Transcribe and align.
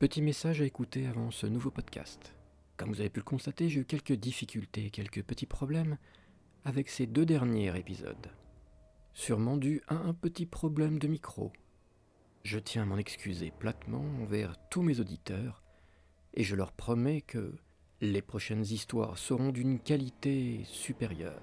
Petit 0.00 0.22
message 0.22 0.62
à 0.62 0.64
écouter 0.64 1.06
avant 1.06 1.30
ce 1.30 1.46
nouveau 1.46 1.70
podcast. 1.70 2.34
Comme 2.78 2.88
vous 2.88 3.00
avez 3.00 3.10
pu 3.10 3.20
le 3.20 3.24
constater, 3.24 3.68
j'ai 3.68 3.80
eu 3.80 3.84
quelques 3.84 4.14
difficultés, 4.14 4.88
quelques 4.88 5.22
petits 5.22 5.44
problèmes 5.44 5.98
avec 6.64 6.88
ces 6.88 7.06
deux 7.06 7.26
derniers 7.26 7.78
épisodes. 7.78 8.30
Sûrement 9.12 9.58
dû 9.58 9.82
à 9.88 9.96
un 9.96 10.14
petit 10.14 10.46
problème 10.46 10.98
de 10.98 11.06
micro. 11.06 11.52
Je 12.44 12.58
tiens 12.58 12.84
à 12.84 12.86
m'en 12.86 12.96
excuser 12.96 13.50
platement 13.50 14.06
envers 14.22 14.56
tous 14.70 14.80
mes 14.80 15.00
auditeurs 15.00 15.62
et 16.32 16.44
je 16.44 16.56
leur 16.56 16.72
promets 16.72 17.20
que 17.20 17.52
les 18.00 18.22
prochaines 18.22 18.64
histoires 18.64 19.18
seront 19.18 19.52
d'une 19.52 19.78
qualité 19.78 20.62
supérieure. 20.64 21.42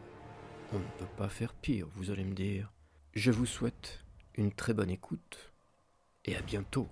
On 0.73 0.79
ne 0.79 0.97
peut 0.97 1.13
pas 1.15 1.29
faire 1.29 1.53
pire, 1.53 1.87
vous 1.93 2.09
allez 2.09 2.23
me 2.23 2.33
dire. 2.33 2.73
Je 3.13 3.29
vous 3.29 3.45
souhaite 3.45 4.03
une 4.33 4.51
très 4.51 4.73
bonne 4.73 4.89
écoute 4.89 5.53
et 6.25 6.35
à 6.35 6.41
bientôt. 6.41 6.87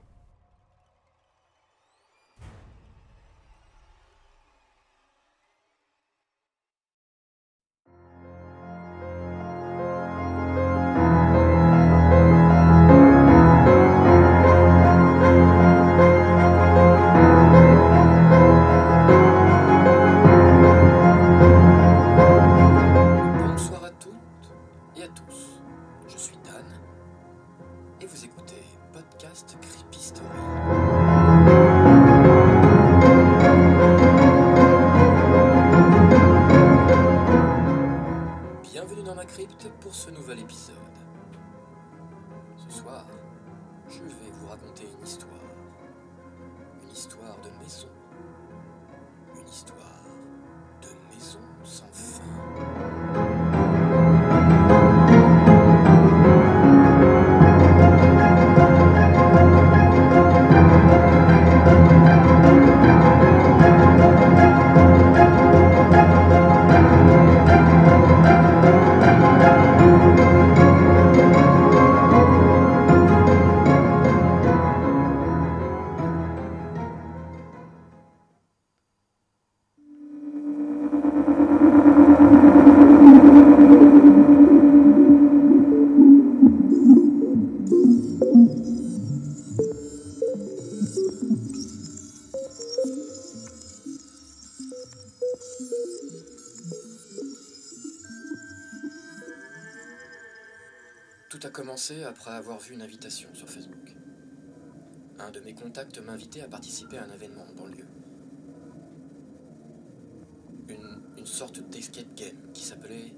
Qui 112.54 112.64
s'appelait 112.64 113.14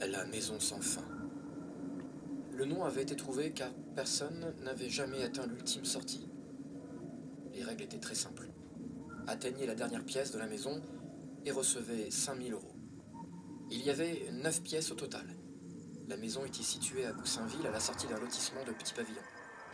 La 0.00 0.24
Maison 0.26 0.58
sans 0.60 0.80
fin. 0.80 1.04
Le 2.52 2.64
nom 2.64 2.84
avait 2.84 3.02
été 3.02 3.16
trouvé 3.16 3.50
car 3.52 3.70
personne 3.94 4.54
n'avait 4.62 4.88
jamais 4.88 5.22
atteint 5.22 5.46
l'ultime 5.46 5.84
sortie. 5.84 6.28
Les 7.54 7.62
règles 7.62 7.84
étaient 7.84 7.98
très 7.98 8.14
simples. 8.14 8.48
Atteignez 9.26 9.66
la 9.66 9.74
dernière 9.74 10.04
pièce 10.04 10.32
de 10.32 10.38
la 10.38 10.46
maison 10.46 10.82
et 11.44 11.50
recevez 11.50 12.10
5000 12.10 12.52
euros. 12.52 12.74
Il 13.70 13.80
y 13.82 13.90
avait 13.90 14.30
9 14.32 14.62
pièces 14.62 14.90
au 14.90 14.94
total. 14.94 15.26
La 16.08 16.16
maison 16.16 16.44
était 16.44 16.62
située 16.62 17.06
à 17.06 17.12
Goussainville, 17.12 17.66
à 17.66 17.70
la 17.70 17.80
sortie 17.80 18.06
d'un 18.06 18.18
lotissement 18.18 18.64
de 18.66 18.72
petits 18.72 18.92
pavillons, 18.92 19.20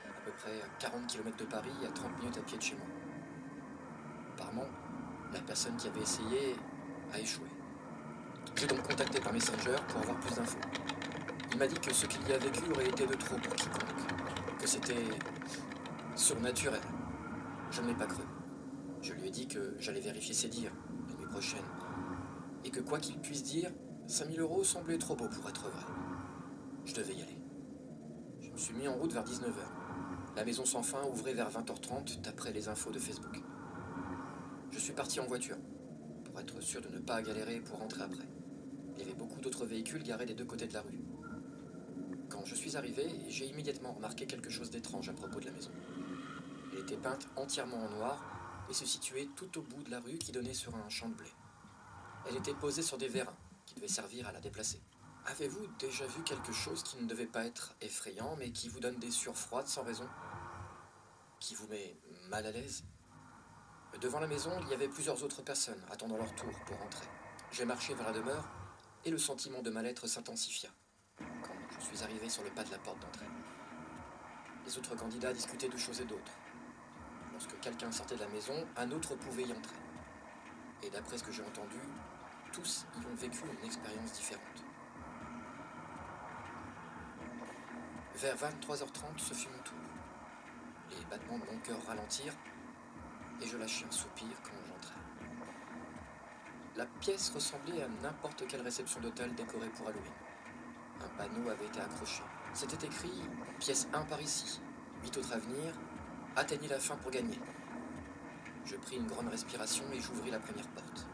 à 0.07 0.25
peu 0.25 0.31
près 0.39 0.61
à 0.63 0.69
40 0.79 1.07
km 1.07 1.37
de 1.37 1.45
Paris 1.45 1.73
et 1.83 1.87
à 1.87 1.91
30 1.91 2.19
minutes 2.19 2.39
à 2.39 2.43
pied 2.43 2.59
de 2.59 2.63
chez 2.63 2.75
moi. 2.77 2.87
Apparemment, 4.35 4.69
la 5.33 5.41
personne 5.41 5.77
qui 5.77 5.89
avait 5.89 6.03
essayé 6.03 6.55
a 7.13 7.19
échoué. 7.19 7.49
J'ai 8.57 8.67
donc 8.67 8.83
contacté 8.83 9.21
par 9.21 9.33
Messenger 9.33 9.77
pour 9.89 10.01
avoir 10.03 10.19
plus 10.21 10.35
d'infos. 10.35 10.59
Il 11.53 11.59
m'a 11.59 11.67
dit 11.67 11.79
que 11.79 11.93
ce 11.93 12.07
qu'il 12.07 12.29
y 12.29 12.33
a 12.33 12.39
vécu 12.39 12.71
aurait 12.73 12.89
été 12.89 13.07
de 13.07 13.15
trop 13.15 13.37
pour 13.37 13.55
quiconque, 13.55 14.61
que 14.61 14.67
c'était 14.67 15.09
surnaturel. 16.15 16.81
Je 17.71 17.83
ne 17.83 17.89
l'ai 17.89 17.95
pas 17.95 18.07
cru. 18.07 18.23
Je 19.03 19.13
lui 19.13 19.29
ai 19.29 19.31
dit 19.31 19.47
que 19.47 19.77
j'allais 19.79 20.01
vérifier 20.01 20.35
ses 20.35 20.49
dires 20.49 20.73
la 21.09 21.15
nuit 21.15 21.27
prochaine, 21.27 21.65
et 22.65 22.71
que 22.71 22.81
quoi 22.81 22.99
qu'il 22.99 23.19
puisse 23.19 23.45
dire, 23.45 23.71
5000 24.07 24.41
euros 24.41 24.65
semblait 24.65 24.99
trop 24.99 25.15
beau 25.15 25.29
pour 25.29 25.49
être 25.49 25.69
vrai. 25.69 25.85
Je 26.85 26.95
devais 26.95 27.15
y 27.15 27.23
aller. 27.23 27.39
Je 28.41 28.51
me 28.51 28.57
suis 28.57 28.75
mis 28.75 28.89
en 28.89 28.95
route 28.95 29.13
vers 29.13 29.25
19h. 29.25 30.35
La 30.37 30.45
maison 30.45 30.65
sans 30.65 30.83
fin 30.83 31.03
ouvrait 31.13 31.35
vers 31.35 31.51
20h30 31.51 32.21
d'après 32.23 32.53
les 32.53 32.69
infos 32.69 32.91
de 32.91 32.99
Facebook. 32.99 33.43
Je 34.71 34.79
suis 34.79 34.93
parti 34.93 35.21
en 35.21 35.27
voiture 35.27 35.57
pour 36.25 36.39
être 36.41 36.61
sûr 36.61 36.81
de 36.81 36.89
ne 36.89 36.99
pas 36.99 37.23
galérer 37.23 37.61
pour 37.61 37.79
rentrer 37.79 38.03
après. 38.03 38.25
Il 38.99 39.03
y 39.03 39.05
avait 39.05 39.17
beaucoup 39.17 39.39
d'autres 39.41 39.65
véhicules 39.65 40.03
garés 40.03 40.27
des 40.27 40.35
deux 40.35 40.45
côtés 40.45 40.67
de 40.67 40.75
la 40.75 40.81
rue. 40.81 40.99
Quand 42.29 42.45
je 42.45 42.57
suis 42.57 42.77
arrivé, 42.77 43.09
j'ai 43.29 43.47
immédiatement 43.47 43.93
remarqué 43.93 44.27
quelque 44.27 44.51
chose 44.51 44.73
d'étrange 44.73 45.09
à 45.09 45.13
propos 45.13 45.39
de 45.39 45.45
la 45.45 45.53
maison. 45.53 45.71
Elle 46.73 46.81
était 46.81 46.97
peinte 46.97 47.29
entièrement 47.37 47.77
en 47.77 47.91
noir 47.91 48.21
et 48.69 48.75
se 48.75 48.85
situait 48.85 49.29
tout 49.37 49.57
au 49.57 49.63
bout 49.63 49.85
de 49.85 49.91
la 49.93 50.01
rue 50.01 50.19
qui 50.19 50.33
donnait 50.33 50.53
sur 50.53 50.75
un 50.75 50.89
champ 50.89 51.09
de 51.09 51.15
blé. 51.15 51.31
Elle 52.29 52.35
était 52.35 52.55
posée 52.55 52.83
sur 52.83 52.99
des 52.99 53.07
vérins 53.07 53.37
qui 53.67 53.77
devaient 53.77 53.87
servir 53.87 54.27
à 54.27 54.33
la 54.33 54.41
déplacer. 54.41 54.83
Avez-vous 55.27 55.69
déjà 55.79 56.05
vu 56.05 56.25
quelque 56.25 56.53
chose 56.53 56.83
qui 56.83 56.97
ne 56.97 57.07
devait 57.07 57.27
pas 57.27 57.47
être 57.47 57.77
effrayant, 57.81 58.35
mais 58.37 58.51
qui 58.51 58.69
vous 58.69 58.81
donne 58.81 58.99
des 58.99 59.13
sueurs 59.13 59.37
froides 59.37 59.69
sans 59.69 59.85
raison? 59.85 60.09
Qui 61.39 61.55
vous 61.55 61.69
met 61.69 61.97
mal 62.31 62.47
à 62.47 62.51
l'aise? 62.51 62.83
Devant 64.01 64.19
la 64.19 64.27
maison, 64.27 64.51
il 64.63 64.69
y 64.71 64.75
avait 64.75 64.89
plusieurs 64.89 65.23
autres 65.23 65.43
personnes 65.43 65.81
attendant 65.89 66.17
leur 66.17 66.35
tour 66.35 66.51
pour 66.67 66.83
entrer. 66.83 67.07
J'ai 67.53 67.65
marché 67.65 67.95
vers 67.95 68.07
la 68.07 68.13
demeure 68.13 68.58
et 69.05 69.11
le 69.11 69.19
sentiment 69.19 69.63
de 69.63 69.71
mal-être 69.71 70.07
s'intensifia 70.07 70.71
quand 71.19 71.55
je 71.71 71.85
suis 71.85 72.03
arrivé 72.03 72.29
sur 72.29 72.43
le 72.43 72.51
pas 72.51 72.65
de 72.65 72.71
la 72.71 72.79
porte 72.79 73.01
d'entrée. 73.01 73.27
Les 74.67 74.77
autres 74.79 74.95
candidats 74.97 75.33
discutaient 75.33 75.69
de 75.69 75.77
choses 75.77 76.01
et 76.01 76.05
d'autres. 76.05 76.33
Lorsque 77.33 77.59
quelqu'un 77.61 77.91
sortait 77.91 78.17
de 78.17 78.21
la 78.21 78.29
maison, 78.29 78.67
un 78.77 78.91
autre 78.91 79.15
pouvait 79.15 79.45
y 79.45 79.53
entrer. 79.53 79.77
Et 80.83 80.91
d'après 80.91 81.19
ce 81.19 81.25
que 81.25 81.33
j'ai 81.33 81.43
entendu, 81.43 81.79
tous 82.53 82.87
y 83.01 83.07
ont 83.07 83.15
vécu 83.15 83.41
une 83.47 83.67
expérience 83.67 84.13
différente. 84.13 84.43
Vers 88.17 88.37
23h30, 88.37 89.19
ce 89.19 89.35
fut 89.35 89.49
mon 89.49 89.63
tour. 89.63 89.79
Les 90.91 91.05
battements 91.05 91.39
de 91.39 91.45
mon 91.45 91.59
cœur 91.61 91.79
ralentirent 91.87 92.37
et 93.41 93.47
je 93.47 93.57
lâchai 93.57 93.85
un 93.85 93.93
soupir 93.93 94.29
quand. 94.43 94.68
La 96.79 96.87
pièce 96.87 97.31
ressemblait 97.31 97.83
à 97.83 97.89
n'importe 98.05 98.47
quelle 98.47 98.61
réception 98.61 99.01
d'hôtel 99.01 99.35
décorée 99.35 99.69
pour 99.71 99.89
Halloween. 99.89 100.13
Un 101.01 101.09
panneau 101.19 101.51
avait 101.51 101.67
été 101.67 101.81
accroché. 101.81 102.23
C'était 102.55 102.87
écrit 102.87 103.21
Pièce 103.59 103.89
1 103.93 104.03
par 104.05 104.23
ici, 104.23 104.61
8 105.03 105.17
autres 105.17 105.33
à 105.33 105.39
venir, 105.39 105.75
atteignez 106.37 106.69
la 106.69 106.79
fin 106.79 106.95
pour 106.95 107.11
gagner. 107.11 107.41
Je 108.65 108.77
pris 108.77 108.95
une 108.95 109.09
grande 109.09 109.27
respiration 109.27 109.83
et 109.93 110.01
j'ouvris 110.01 110.31
la 110.31 110.39
première 110.39 110.69
porte. 110.69 111.09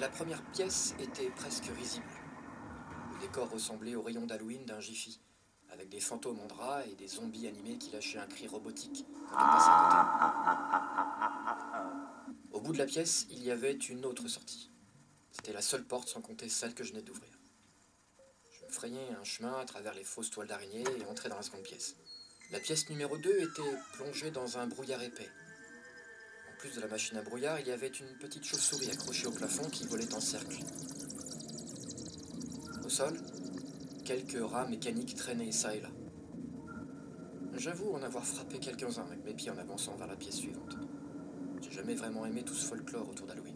La 0.00 0.08
première 0.08 0.42
pièce 0.44 0.94
était 0.98 1.28
presque 1.28 1.70
risible. 1.76 2.06
Le 3.12 3.18
décor 3.20 3.50
ressemblait 3.50 3.94
au 3.94 4.00
rayon 4.00 4.24
d'Halloween 4.24 4.64
d'un 4.64 4.80
Jiffy, 4.80 5.20
avec 5.70 5.90
des 5.90 6.00
fantômes 6.00 6.40
en 6.40 6.46
drap 6.46 6.86
et 6.86 6.94
des 6.94 7.08
zombies 7.08 7.46
animés 7.46 7.76
qui 7.76 7.90
lâchaient 7.90 8.18
un 8.18 8.26
cri 8.26 8.46
robotique 8.46 9.04
quand 9.28 9.36
on 9.36 9.48
passait 9.48 9.70
à 9.70 11.54
côté. 11.54 11.57
Bout 12.68 12.74
de 12.74 12.78
la 12.80 12.84
pièce, 12.84 13.26
il 13.30 13.42
y 13.42 13.50
avait 13.50 13.72
une 13.72 14.04
autre 14.04 14.28
sortie. 14.28 14.70
C'était 15.32 15.54
la 15.54 15.62
seule 15.62 15.84
porte 15.84 16.06
sans 16.06 16.20
compter 16.20 16.50
celle 16.50 16.74
que 16.74 16.84
je 16.84 16.90
venais 16.90 17.00
d'ouvrir. 17.00 17.30
Je 18.52 18.66
me 18.66 18.70
frayais 18.70 19.08
un 19.18 19.24
chemin 19.24 19.58
à 19.58 19.64
travers 19.64 19.94
les 19.94 20.04
fausses 20.04 20.28
toiles 20.28 20.48
d'araignée 20.48 20.84
et 20.98 21.04
entrais 21.06 21.30
dans 21.30 21.36
la 21.36 21.42
seconde 21.42 21.62
pièce. 21.62 21.96
La 22.52 22.60
pièce 22.60 22.90
numéro 22.90 23.16
2 23.16 23.40
était 23.40 23.62
plongée 23.94 24.30
dans 24.30 24.58
un 24.58 24.66
brouillard 24.66 25.02
épais. 25.02 25.30
En 26.52 26.58
plus 26.58 26.74
de 26.76 26.82
la 26.82 26.88
machine 26.88 27.16
à 27.16 27.22
brouillard, 27.22 27.58
il 27.58 27.68
y 27.68 27.70
avait 27.70 27.88
une 27.88 28.18
petite 28.18 28.44
chauve-souris 28.44 28.90
accrochée 28.90 29.28
au 29.28 29.32
plafond 29.32 29.70
qui 29.70 29.86
volait 29.86 30.12
en 30.12 30.20
cercle. 30.20 30.58
Au 32.84 32.90
sol, 32.90 33.18
quelques 34.04 34.46
rats 34.46 34.66
mécaniques 34.66 35.16
traînaient 35.16 35.52
ça 35.52 35.74
et 35.74 35.80
là. 35.80 35.88
J'avoue 37.54 37.94
en 37.94 38.02
avoir 38.02 38.26
frappé 38.26 38.58
quelques-uns 38.58 39.06
avec 39.06 39.24
mes 39.24 39.32
pieds 39.32 39.50
en 39.50 39.56
avançant 39.56 39.96
vers 39.96 40.06
la 40.06 40.16
pièce 40.16 40.36
suivante. 40.36 40.76
Jamais 41.78 41.94
vraiment 41.94 42.26
aimé 42.26 42.42
tout 42.42 42.54
ce 42.54 42.66
folklore 42.66 43.08
autour 43.08 43.28
d'Halloween. 43.28 43.54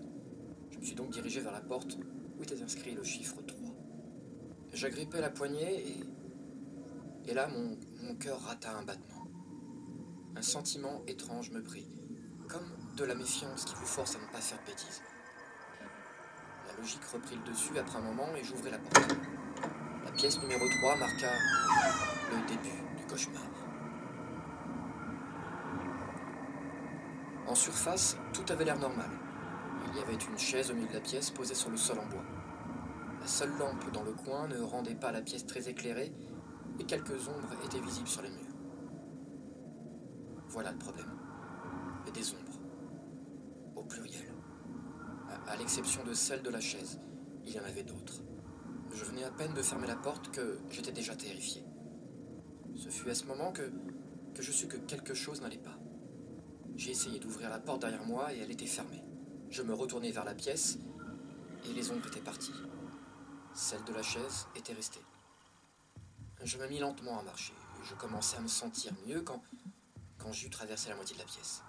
Je 0.70 0.78
me 0.78 0.84
suis 0.84 0.94
donc 0.94 1.10
dirigé 1.10 1.40
vers 1.40 1.50
la 1.50 1.60
porte 1.60 1.98
où 2.38 2.42
était 2.44 2.62
inscrit 2.62 2.94
le 2.94 3.02
chiffre 3.02 3.42
3. 3.44 3.58
J'agrippais 4.72 5.20
la 5.20 5.28
poignée 5.28 5.88
et. 5.88 6.04
Et 7.26 7.34
là, 7.34 7.48
mon, 7.48 7.76
mon 8.00 8.14
cœur 8.14 8.40
rata 8.40 8.76
un 8.78 8.84
battement. 8.84 9.26
Un 10.36 10.42
sentiment 10.42 11.02
étrange 11.08 11.50
me 11.50 11.62
prit, 11.64 11.88
comme 12.48 12.94
de 12.96 13.04
la 13.04 13.16
méfiance 13.16 13.64
qui 13.64 13.74
vous 13.74 13.86
force 13.86 14.14
à 14.14 14.20
ne 14.20 14.32
pas 14.32 14.40
faire 14.40 14.60
de 14.60 14.66
bêtises. 14.66 15.02
La 16.68 16.80
logique 16.80 17.04
reprit 17.12 17.34
le 17.34 17.50
dessus 17.50 17.76
après 17.76 17.98
un 17.98 18.02
moment 18.02 18.32
et 18.36 18.44
j'ouvrais 18.44 18.70
la 18.70 18.78
porte. 18.78 19.16
La 20.04 20.12
pièce 20.12 20.40
numéro 20.40 20.64
3 20.80 20.96
marqua 20.96 21.32
le 22.30 22.46
début 22.46 22.98
du 22.98 23.04
cauchemar. 23.06 23.61
En 27.52 27.54
surface, 27.54 28.16
tout 28.32 28.50
avait 28.50 28.64
l'air 28.64 28.78
normal. 28.78 29.10
Il 29.86 29.98
y 29.98 30.02
avait 30.02 30.14
une 30.14 30.38
chaise 30.38 30.70
au 30.70 30.74
milieu 30.74 30.88
de 30.88 30.94
la 30.94 31.00
pièce 31.00 31.30
posée 31.30 31.54
sur 31.54 31.68
le 31.68 31.76
sol 31.76 31.98
en 31.98 32.06
bois. 32.06 32.24
La 33.20 33.26
seule 33.26 33.54
lampe 33.58 33.92
dans 33.92 34.04
le 34.04 34.14
coin 34.14 34.48
ne 34.48 34.58
rendait 34.58 34.94
pas 34.94 35.12
la 35.12 35.20
pièce 35.20 35.44
très 35.44 35.68
éclairée 35.68 36.14
et 36.80 36.84
quelques 36.84 37.28
ombres 37.28 37.52
étaient 37.62 37.78
visibles 37.78 38.08
sur 38.08 38.22
les 38.22 38.30
murs. 38.30 38.56
Voilà 40.48 40.72
le 40.72 40.78
problème. 40.78 41.14
Et 42.08 42.10
des 42.12 42.30
ombres. 42.30 42.58
Au 43.76 43.82
pluriel. 43.82 44.32
À, 45.46 45.54
l'exception 45.56 46.04
de 46.04 46.14
celle 46.14 46.40
de 46.40 46.48
la 46.48 46.60
chaise, 46.60 47.00
il 47.44 47.54
y 47.54 47.60
en 47.60 47.64
avait 47.64 47.82
d'autres. 47.82 48.22
Je 48.94 49.04
venais 49.04 49.24
à 49.24 49.30
peine 49.30 49.52
de 49.52 49.60
fermer 49.60 49.88
la 49.88 49.96
porte 49.96 50.30
que 50.30 50.58
j'étais 50.70 50.92
déjà 50.92 51.14
terrifié. 51.14 51.62
Ce 52.76 52.88
fut 52.88 53.10
à 53.10 53.14
ce 53.14 53.26
moment 53.26 53.52
que 53.52 53.70
je 54.40 54.50
sus 54.50 54.68
que 54.68 54.78
quelque 54.78 55.12
chose 55.12 55.42
n'allait 55.42 55.58
pas. 55.58 55.81
J'ai 56.76 56.90
essayé 56.90 57.18
d'ouvrir 57.18 57.50
la 57.50 57.58
porte 57.58 57.80
derrière 57.80 58.04
moi 58.04 58.32
et 58.32 58.38
elle 58.38 58.50
était 58.50 58.66
fermée. 58.66 59.02
Je 59.50 59.62
me 59.62 59.74
retournai 59.74 60.10
vers 60.10 60.24
la 60.24 60.34
pièce 60.34 60.78
et 61.64 61.72
les 61.72 61.90
ombres 61.90 62.06
étaient 62.06 62.20
parties. 62.20 62.54
Celle 63.54 63.84
de 63.84 63.92
la 63.92 64.02
chaise 64.02 64.46
était 64.56 64.72
restée. 64.72 65.02
Je 66.42 66.58
me 66.58 66.66
mis 66.66 66.78
lentement 66.78 67.18
à 67.18 67.22
marcher. 67.22 67.52
Je 67.84 67.94
commençais 67.94 68.36
à 68.36 68.40
me 68.40 68.48
sentir 68.48 68.92
mieux 69.06 69.20
quand, 69.20 69.42
quand 70.18 70.32
j'eus 70.32 70.50
traversé 70.50 70.88
la 70.88 70.96
moitié 70.96 71.14
de 71.14 71.20
la 71.20 71.26
pièce. 71.26 71.62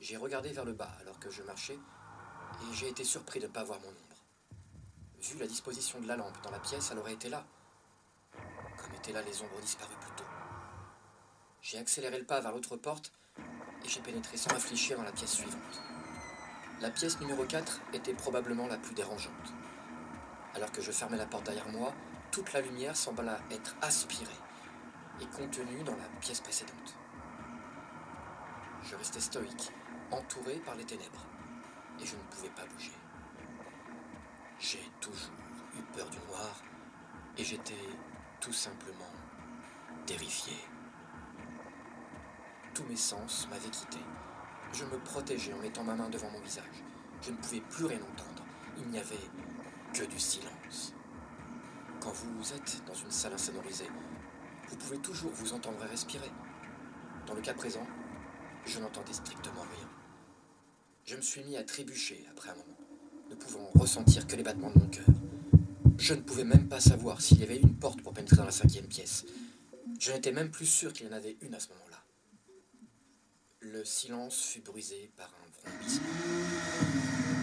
J'ai 0.00 0.16
regardé 0.16 0.50
vers 0.52 0.64
le 0.64 0.72
bas 0.72 0.92
alors 1.00 1.18
que 1.18 1.30
je 1.30 1.42
marchais 1.42 1.78
et 1.78 2.74
j'ai 2.74 2.88
été 2.88 3.04
surpris 3.04 3.40
de 3.40 3.46
ne 3.46 3.52
pas 3.52 3.64
voir 3.64 3.80
mon 3.80 3.88
ombre. 3.88 3.98
Vu 5.20 5.38
la 5.38 5.46
disposition 5.46 6.00
de 6.00 6.06
la 6.08 6.16
lampe 6.16 6.42
dans 6.42 6.50
la 6.50 6.58
pièce, 6.58 6.90
elle 6.92 6.98
aurait 6.98 7.14
été 7.14 7.28
là. 7.28 7.46
Comme 8.76 8.94
étaient 8.94 9.12
là 9.12 9.22
les 9.22 9.40
ombres 9.40 9.60
disparues 9.60 9.96
plus 10.00 10.16
tôt. 10.16 10.33
J'ai 11.64 11.78
accéléré 11.78 12.18
le 12.18 12.26
pas 12.26 12.40
vers 12.40 12.52
l'autre 12.52 12.76
porte 12.76 13.10
et 13.38 13.88
j'ai 13.88 14.00
pénétré 14.00 14.36
sans 14.36 14.52
réfléchir 14.52 14.98
dans 14.98 15.02
la 15.02 15.12
pièce 15.12 15.32
suivante. 15.32 15.82
La 16.82 16.90
pièce 16.90 17.18
numéro 17.20 17.42
4 17.42 17.80
était 17.94 18.12
probablement 18.12 18.66
la 18.66 18.76
plus 18.76 18.94
dérangeante. 18.94 19.54
Alors 20.54 20.70
que 20.72 20.82
je 20.82 20.92
fermais 20.92 21.16
la 21.16 21.24
porte 21.24 21.46
derrière 21.46 21.70
moi, 21.70 21.94
toute 22.30 22.52
la 22.52 22.60
lumière 22.60 22.94
sembla 22.94 23.40
être 23.50 23.76
aspirée 23.80 24.30
et 25.22 25.26
contenue 25.34 25.82
dans 25.84 25.96
la 25.96 26.04
pièce 26.20 26.42
précédente. 26.42 26.96
Je 28.82 28.96
restais 28.96 29.20
stoïque, 29.20 29.72
entouré 30.10 30.56
par 30.66 30.74
les 30.74 30.84
ténèbres, 30.84 31.24
et 31.98 32.04
je 32.04 32.14
ne 32.14 32.22
pouvais 32.30 32.50
pas 32.50 32.66
bouger. 32.74 32.92
J'ai 34.60 34.90
toujours 35.00 35.32
eu 35.78 35.82
peur 35.96 36.10
du 36.10 36.18
noir, 36.28 36.62
et 37.38 37.44
j'étais 37.44 37.88
tout 38.42 38.52
simplement 38.52 39.12
terrifié. 40.04 40.52
Tous 42.74 42.84
mes 42.84 42.96
sens 42.96 43.46
m'avaient 43.50 43.70
quitté. 43.70 43.98
Je 44.72 44.84
me 44.84 44.98
protégeais 44.98 45.52
en 45.52 45.58
mettant 45.58 45.84
ma 45.84 45.94
main 45.94 46.08
devant 46.08 46.28
mon 46.30 46.40
visage. 46.40 46.82
Je 47.22 47.30
ne 47.30 47.36
pouvais 47.36 47.60
plus 47.60 47.84
rien 47.84 48.00
entendre. 48.02 48.42
Il 48.78 48.88
n'y 48.88 48.98
avait 48.98 49.14
que 49.92 50.04
du 50.04 50.18
silence. 50.18 50.92
Quand 52.00 52.12
vous 52.12 52.52
êtes 52.52 52.82
dans 52.84 52.94
une 52.94 53.12
salle 53.12 53.32
insonorisée, 53.32 53.86
vous 54.68 54.76
pouvez 54.76 54.98
toujours 54.98 55.30
vous 55.30 55.52
entendre 55.52 55.78
respirer. 55.88 56.30
Dans 57.28 57.34
le 57.34 57.42
cas 57.42 57.54
présent, 57.54 57.86
je 58.66 58.80
n'entendais 58.80 59.12
strictement 59.12 59.62
rien. 59.62 59.88
Je 61.04 61.14
me 61.14 61.22
suis 61.22 61.44
mis 61.44 61.56
à 61.56 61.62
trébucher 61.62 62.26
après 62.32 62.50
un 62.50 62.54
moment, 62.54 62.78
ne 63.30 63.36
pouvant 63.36 63.70
ressentir 63.74 64.26
que 64.26 64.34
les 64.34 64.42
battements 64.42 64.70
de 64.70 64.80
mon 64.80 64.88
cœur. 64.88 65.06
Je 65.96 66.14
ne 66.14 66.22
pouvais 66.22 66.44
même 66.44 66.68
pas 66.68 66.80
savoir 66.80 67.20
s'il 67.20 67.38
y 67.38 67.44
avait 67.44 67.60
une 67.60 67.76
porte 67.76 68.02
pour 68.02 68.12
pénétrer 68.12 68.36
dans 68.36 68.44
la 68.44 68.50
cinquième 68.50 68.88
pièce. 68.88 69.24
Je 70.00 70.10
n'étais 70.10 70.32
même 70.32 70.50
plus 70.50 70.66
sûr 70.66 70.92
qu'il 70.92 71.06
y 71.06 71.08
en 71.08 71.12
avait 71.12 71.36
une 71.40 71.54
à 71.54 71.60
ce 71.60 71.68
moment-là. 71.68 71.83
Le 73.74 73.84
silence 73.84 74.40
fut 74.40 74.60
brisé 74.60 75.10
par 75.16 75.26
un 75.26 75.68
vrombissement. 75.68 76.06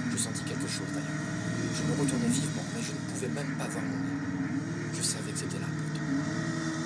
Je 0.10 0.18
sentis 0.18 0.46
quelque 0.46 0.66
chose 0.66 0.88
d'ailleurs. 0.96 1.28
Je 1.76 1.84
me 1.84 1.92
retournai 2.00 2.28
vivement, 2.28 2.64
mais 2.74 2.82
je 2.82 2.94
ne 2.94 3.12
pouvais 3.12 3.28
même 3.28 3.58
pas 3.58 3.68
voir 3.68 3.84
mon 3.84 3.98
nez. 4.00 4.96
Je 4.96 5.02
savais 5.02 5.34
que 5.34 5.40
c'était 5.40 5.60
là 5.60 5.68
pourtant. 5.68 6.08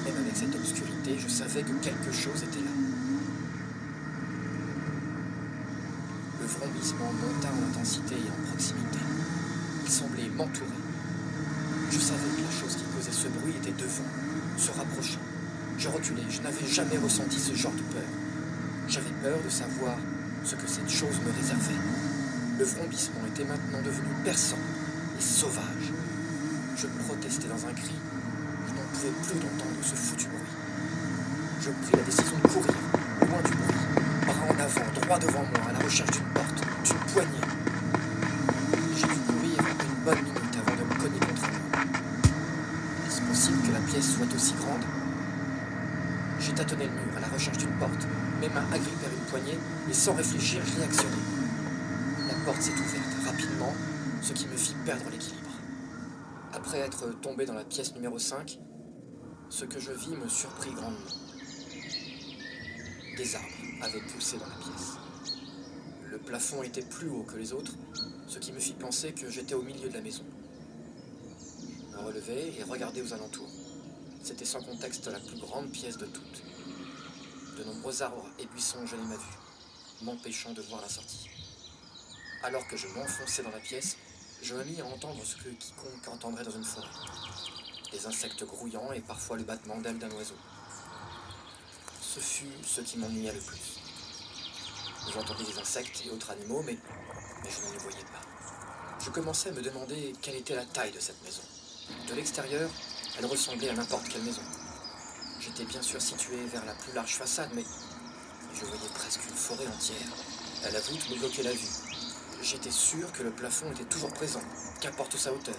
Même 0.04 0.18
avec 0.18 0.36
cette 0.36 0.56
obscurité, 0.56 1.20
je 1.20 1.28
savais 1.30 1.62
que 1.62 1.78
quelque 1.78 2.12
chose 2.12 2.42
était 2.42 2.66
là. 2.66 2.74
Le 6.42 6.48
vrombissement 6.48 7.14
monta 7.14 7.50
en 7.54 7.70
intensité 7.70 8.16
et 8.16 8.32
en 8.32 8.48
proximité. 8.50 8.98
Il 9.86 9.92
semblait 9.92 10.30
m'entourer. 10.30 10.82
Je 11.92 12.00
savais 12.00 12.34
que 12.36 12.42
la 12.42 12.50
chose 12.50 12.76
qui 12.78 12.84
causait 12.98 13.12
ce 13.12 13.28
bruit 13.28 13.54
était 13.62 13.78
devant, 13.78 14.10
se 14.58 14.72
rapprochant. 14.72 15.22
Je 15.78 15.88
reculais, 15.88 16.26
je 16.32 16.42
n'avais 16.42 16.66
jamais 16.66 16.98
ressenti 16.98 17.40
ce 17.40 17.54
genre 17.54 17.74
de 17.74 17.94
peur. 17.94 18.25
J'avais 18.88 19.10
peur 19.24 19.38
de 19.44 19.50
savoir 19.50 19.98
ce 20.44 20.56
que 20.56 20.68
cette 20.68 20.90
chose 20.90 21.20
me 21.26 21.32
réservait. 21.36 21.82
Le 22.60 22.64
vrombissement 22.66 23.26
était 23.28 23.44
maintenant 23.44 23.82
devenu 23.84 24.08
perçant 24.24 24.62
et 25.18 25.22
sauvage. 25.22 25.92
Je 26.78 26.88
protestais 27.04 27.48
dans 27.48 27.68
un 27.68 27.74
cri. 27.74 27.96
Je 28.68 28.74
n'en 28.74 28.88
pouvais 28.94 29.12
plus 29.24 29.40
d'entendre 29.40 29.82
ce 29.82 29.96
foutu 29.96 30.28
bruit. 30.28 30.40
Je 31.62 31.72
pris 31.72 31.98
la 31.98 32.04
décision 32.04 32.38
de 32.38 32.48
courir, 32.48 32.76
loin 33.22 33.42
du 33.42 33.52
bruit, 33.58 33.86
bras 34.28 34.46
en 34.50 34.60
avant, 34.60 35.02
droit 35.02 35.20
devant 35.20 35.44
moi, 35.44 35.70
à 35.70 35.74
la 35.74 35.80
recherche 35.80 36.12
d'une 36.12 36.32
porte, 36.34 36.62
d'une 36.84 37.14
poignée. 37.14 37.48
J'ai 38.96 39.08
dû 39.08 39.20
courir 39.26 39.60
une 39.60 40.04
bonne 40.06 40.24
minute 40.24 40.56
avant 40.62 40.76
de 40.78 40.86
me 40.86 40.96
cogner 41.02 41.20
contre 41.20 41.42
mur. 41.42 41.90
Est-ce 43.08 43.22
possible 43.22 43.58
que 43.68 43.74
la 43.74 43.80
pièce 43.80 44.16
soit 44.16 44.32
aussi 44.36 44.54
grande? 44.54 44.86
J'ai 46.40 46.54
tâtonné 46.54 46.86
le 46.86 46.92
mur 46.92 47.18
à 47.18 47.20
la 47.22 47.28
recherche 47.28 47.58
d'une 47.58 47.76
porte, 47.80 48.08
mes 48.48 48.54
mains 48.54 48.72
agrippèrent 48.72 49.14
une 49.14 49.26
poignée 49.26 49.58
et 49.90 49.94
sans 49.94 50.14
réfléchir, 50.14 50.62
j'y 50.66 50.84
actionnai. 50.84 51.16
La 52.28 52.36
porte 52.46 52.62
s'est 52.62 52.74
ouverte 52.74 53.26
rapidement, 53.26 53.74
ce 54.22 54.34
qui 54.34 54.48
me 54.48 54.56
fit 54.56 54.76
perdre 54.86 55.10
l'équilibre. 55.10 55.50
Après 56.54 56.80
être 56.80 57.20
tombé 57.22 57.46
dans 57.46 57.54
la 57.54 57.64
pièce 57.64 57.94
numéro 57.96 58.20
5, 58.20 58.60
ce 59.50 59.66
que 59.66 59.80
je 59.80 59.92
vis 59.92 60.16
me 60.16 60.28
surprit 60.28 60.72
grandement. 60.72 61.00
Des 63.18 63.36
arbres 63.36 63.48
avaient 63.82 64.02
poussé 64.14 64.38
dans 64.38 64.48
la 64.48 64.56
pièce. 64.56 64.98
Le 66.12 66.18
plafond 66.20 66.62
était 66.62 66.84
plus 66.84 67.10
haut 67.10 67.24
que 67.24 67.38
les 67.38 67.52
autres, 67.52 67.74
ce 68.28 68.38
qui 68.40 68.52
me 68.52 68.60
fit 68.60 68.74
penser 68.74 69.14
que 69.14 69.30
j'étais 69.30 69.56
au 69.56 69.64
milieu 69.64 69.90
de 69.90 69.94
la 69.94 70.02
maison. 70.02 70.24
Je 71.92 71.98
me 71.98 72.04
relevai 72.04 72.54
et 72.60 72.64
regardai 72.64 73.02
aux 73.02 73.14
alentours. 73.14 73.50
C'était 74.22 74.46
sans 74.46 74.62
contexte 74.62 75.08
la 75.08 75.20
plus 75.20 75.40
grande 75.40 75.70
pièce 75.70 75.98
de 75.98 76.06
toutes. 76.06 76.44
De 77.58 77.64
nombreux 77.64 78.02
arbres 78.02 78.26
et 78.38 78.46
buissons 78.48 78.86
gênaient 78.86 79.04
ma 79.04 79.16
vue, 79.16 79.38
m'empêchant 80.02 80.52
de 80.52 80.62
voir 80.64 80.82
la 80.82 80.90
sortie. 80.90 81.30
Alors 82.44 82.68
que 82.68 82.76
je 82.76 82.86
m'enfonçais 82.88 83.44
dans 83.44 83.52
la 83.52 83.60
pièce, 83.60 83.96
je 84.42 84.56
me 84.56 84.64
mis 84.66 84.82
à 84.82 84.86
entendre 84.86 85.24
ce 85.24 85.38
que 85.38 85.48
quiconque 85.50 86.08
entendrait 86.08 86.44
dans 86.44 86.52
une 86.52 86.66
forêt. 86.66 86.90
Des 87.94 88.06
insectes 88.06 88.44
grouillants 88.44 88.92
et 88.92 89.00
parfois 89.00 89.38
le 89.38 89.44
battement 89.44 89.78
d'ailes 89.78 90.00
d'un 90.00 90.12
oiseau. 90.12 90.36
Ce 92.02 92.20
fut 92.20 92.52
ce 92.62 92.82
qui 92.82 92.98
m'ennuya 92.98 93.32
le 93.32 93.40
plus. 93.40 93.80
J'entendais 95.14 95.46
des 95.46 95.58
insectes 95.58 96.04
et 96.06 96.10
autres 96.10 96.32
animaux, 96.32 96.62
mais, 96.64 96.78
mais 97.42 97.50
je 97.50 97.68
ne 97.68 97.72
les 97.72 97.80
voyais 97.80 98.06
pas. 98.06 98.22
Je 99.02 99.12
commençais 99.12 99.50
à 99.50 99.54
me 99.54 99.62
demander 99.62 100.14
quelle 100.22 100.36
était 100.36 100.56
la 100.56 100.66
taille 100.66 100.92
de 100.92 101.00
cette 101.00 101.24
maison. 101.24 101.44
De 102.10 102.16
l'extérieur, 102.16 102.70
elle 103.18 103.26
ressemblait 103.28 103.70
à 103.70 103.74
n'importe 103.74 104.10
quelle 104.10 104.24
maison. 104.24 104.42
J'étais 105.46 105.66
bien 105.66 105.82
sûr 105.82 106.02
situé 106.02 106.38
vers 106.52 106.66
la 106.66 106.74
plus 106.74 106.92
large 106.94 107.16
façade, 107.18 107.52
mais 107.54 107.64
je 108.56 108.66
voyais 108.66 108.90
presque 108.96 109.22
une 109.30 109.36
forêt 109.36 109.68
entière. 109.68 110.08
La 110.64 110.80
voûte 110.80 111.10
me 111.12 111.20
bloquait 111.20 111.44
la 111.44 111.52
vue. 111.52 111.68
J'étais 112.42 112.72
sûr 112.72 113.12
que 113.12 113.22
le 113.22 113.30
plafond 113.30 113.72
était 113.72 113.86
toujours 113.86 114.12
présent, 114.12 114.42
qu'importe 114.82 115.16
sa 115.18 115.32
hauteur. 115.32 115.56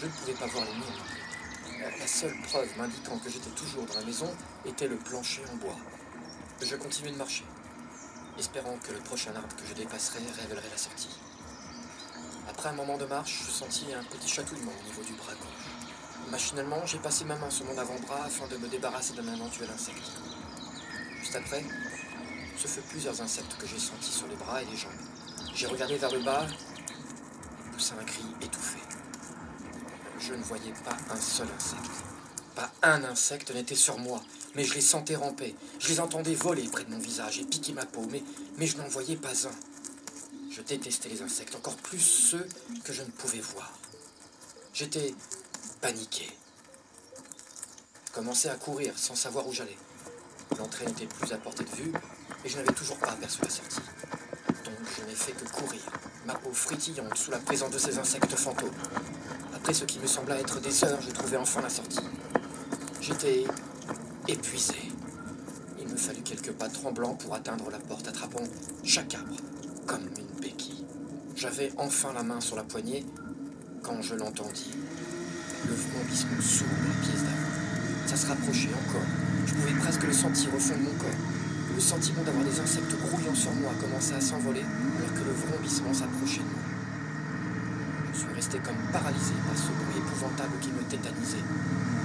Je 0.00 0.06
ne 0.06 0.10
pouvais 0.10 0.32
pas 0.32 0.46
voir 0.46 0.64
les 0.64 0.72
murs. 0.72 1.90
La 1.98 2.06
seule 2.06 2.34
preuve 2.48 2.68
m'indiquant 2.78 3.18
que 3.18 3.28
j'étais 3.28 3.50
toujours 3.50 3.84
dans 3.84 3.94
la 3.94 4.04
maison 4.06 4.34
était 4.64 4.88
le 4.88 4.96
plancher 4.96 5.42
en 5.52 5.56
bois. 5.56 5.76
Je 6.62 6.76
continuais 6.76 7.12
de 7.12 7.18
marcher, 7.18 7.44
espérant 8.38 8.78
que 8.78 8.92
le 8.92 9.00
prochain 9.00 9.34
arbre 9.34 9.54
que 9.54 9.66
je 9.68 9.74
dépasserais 9.74 10.20
révélerait 10.40 10.70
la 10.70 10.78
sortie. 10.78 11.10
Après 12.48 12.70
un 12.70 12.72
moment 12.72 12.96
de 12.96 13.04
marche, 13.04 13.44
je 13.46 13.50
sentis 13.50 13.92
un 13.92 14.04
petit 14.04 14.28
chatouillement 14.28 14.72
au 14.80 14.84
niveau 14.86 15.02
du 15.02 15.12
bras. 15.12 15.32
Machinalement, 16.30 16.86
j'ai 16.86 16.98
passé 16.98 17.24
ma 17.24 17.36
main 17.36 17.50
sur 17.50 17.64
mon 17.66 17.76
avant-bras 17.76 18.24
afin 18.24 18.46
de 18.46 18.56
me 18.56 18.68
débarrasser 18.68 19.14
d'un 19.14 19.34
éventuel 19.34 19.68
insecte. 19.74 20.12
Juste 21.20 21.36
après, 21.36 21.64
ce 22.56 22.68
fut 22.68 22.82
plusieurs 22.82 23.20
insectes 23.20 23.56
que 23.58 23.66
j'ai 23.66 23.78
sentis 23.78 24.12
sur 24.12 24.28
les 24.28 24.36
bras 24.36 24.62
et 24.62 24.64
les 24.66 24.76
jambes. 24.76 24.92
J'ai 25.54 25.66
regardé 25.66 25.96
vers 25.96 26.12
le 26.12 26.20
bas 26.20 26.46
poussa 27.72 27.94
un 27.98 28.04
cri 28.04 28.22
étouffé. 28.42 28.78
Je 30.18 30.34
ne 30.34 30.42
voyais 30.42 30.72
pas 30.84 30.96
un 31.10 31.20
seul 31.20 31.48
insecte. 31.56 31.90
Pas 32.54 32.70
un 32.82 33.04
insecte 33.04 33.54
n'était 33.54 33.74
sur 33.74 33.98
moi, 33.98 34.22
mais 34.54 34.64
je 34.64 34.74
les 34.74 34.82
sentais 34.82 35.16
ramper. 35.16 35.56
Je 35.78 35.88
les 35.88 36.00
entendais 36.00 36.34
voler 36.34 36.68
près 36.68 36.84
de 36.84 36.90
mon 36.90 36.98
visage 36.98 37.38
et 37.38 37.44
piquer 37.44 37.72
ma 37.72 37.86
peau, 37.86 38.06
mais, 38.10 38.22
mais 38.58 38.66
je 38.66 38.76
n'en 38.76 38.86
voyais 38.88 39.16
pas 39.16 39.46
un. 39.46 40.50
Je 40.50 40.60
détestais 40.60 41.08
les 41.08 41.22
insectes, 41.22 41.54
encore 41.54 41.76
plus 41.76 42.00
ceux 42.00 42.46
que 42.84 42.92
je 42.92 43.02
ne 43.02 43.10
pouvais 43.10 43.40
voir. 43.40 43.72
J'étais 44.74 45.14
paniqué. 45.80 46.28
Commençais 48.12 48.50
à 48.50 48.56
courir 48.56 48.92
sans 48.98 49.14
savoir 49.14 49.46
où 49.48 49.52
j'allais. 49.52 49.78
L'entrée 50.58 50.84
n'était 50.84 51.06
plus 51.06 51.32
à 51.32 51.38
portée 51.38 51.64
de 51.64 51.70
vue 51.70 51.92
et 52.44 52.48
je 52.48 52.56
n'avais 52.56 52.72
toujours 52.72 52.98
pas 52.98 53.12
aperçu 53.12 53.40
la 53.42 53.50
sortie. 53.50 53.80
Donc 54.64 54.74
je 54.96 55.04
n'ai 55.04 55.14
fait 55.14 55.32
que 55.32 55.48
courir, 55.48 55.80
ma 56.26 56.34
peau 56.34 56.52
frétillante 56.52 57.16
sous 57.16 57.30
la 57.30 57.38
présence 57.38 57.70
de 57.70 57.78
ces 57.78 57.98
insectes 57.98 58.34
fantômes. 58.36 58.74
Après 59.54 59.72
ce 59.72 59.84
qui 59.84 59.98
me 60.00 60.06
sembla 60.06 60.38
être 60.38 60.60
des 60.60 60.84
heures, 60.84 61.00
je 61.00 61.10
trouvais 61.10 61.38
enfin 61.38 61.62
la 61.62 61.70
sortie. 61.70 62.04
J'étais 63.00 63.44
épuisé. 64.28 64.76
Il 65.78 65.88
me 65.88 65.96
fallut 65.96 66.22
quelques 66.22 66.52
pas 66.52 66.68
tremblants 66.68 67.14
pour 67.14 67.34
atteindre 67.34 67.70
la 67.70 67.78
porte, 67.78 68.06
attrapant 68.06 68.42
chaque 68.84 69.14
arbre 69.14 69.36
comme 69.86 70.06
une 70.18 70.40
béquille. 70.40 70.84
J'avais 71.36 71.72
enfin 71.78 72.12
la 72.12 72.22
main 72.22 72.40
sur 72.40 72.56
la 72.56 72.64
poignée 72.64 73.06
quand 73.82 74.02
je 74.02 74.14
l'entendis. 74.14 74.72
Le 75.68 75.74
vrombissement 75.74 76.40
sourd 76.40 76.66
la 76.88 76.94
pièce 77.06 77.22
d'avant. 77.22 77.54
Ça 78.06 78.16
se 78.16 78.26
rapprochait 78.26 78.70
encore. 78.74 79.06
Je 79.46 79.54
pouvais 79.54 79.74
presque 79.80 80.04
le 80.04 80.12
sentir 80.12 80.54
au 80.54 80.58
fond 80.58 80.76
de 80.76 80.82
mon 80.82 80.94
corps. 80.98 81.20
Le 81.74 81.80
sentiment 81.80 82.22
d'avoir 82.22 82.44
des 82.44 82.60
insectes 82.60 82.94
grouillant 83.00 83.34
sur 83.34 83.52
moi 83.54 83.72
commençait 83.80 84.14
à 84.14 84.20
s'envoler 84.20 84.62
alors 84.62 85.12
que 85.14 85.24
le 85.24 85.32
vrombissement 85.32 85.94
s'approchait 85.94 86.42
de 86.42 86.50
moi. 86.50 86.64
Je 88.12 88.18
suis 88.18 88.34
resté 88.34 88.58
comme 88.58 88.76
paralysé 88.92 89.32
par 89.46 89.56
ce 89.56 89.70
bruit 89.70 89.96
épouvantable 89.96 90.58
qui 90.60 90.70
me 90.72 90.82
tétanisait. 90.90 91.44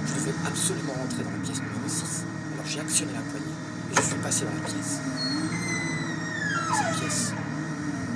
Je 0.06 0.14
devais 0.14 0.34
absolument 0.46 0.94
rentrer 0.94 1.24
dans 1.24 1.34
la 1.34 1.42
pièce 1.42 1.60
numéro 1.60 1.88
6. 1.88 2.24
Alors 2.54 2.66
j'ai 2.66 2.80
actionné 2.80 3.12
la 3.12 3.24
poignée 3.26 3.56
et 3.90 3.94
je 3.96 4.02
suis 4.02 4.20
passé 4.22 4.44
dans 4.46 4.54
la 4.54 4.64
pièce. 4.64 5.00
Cette 6.72 6.92
pièce 7.00 7.32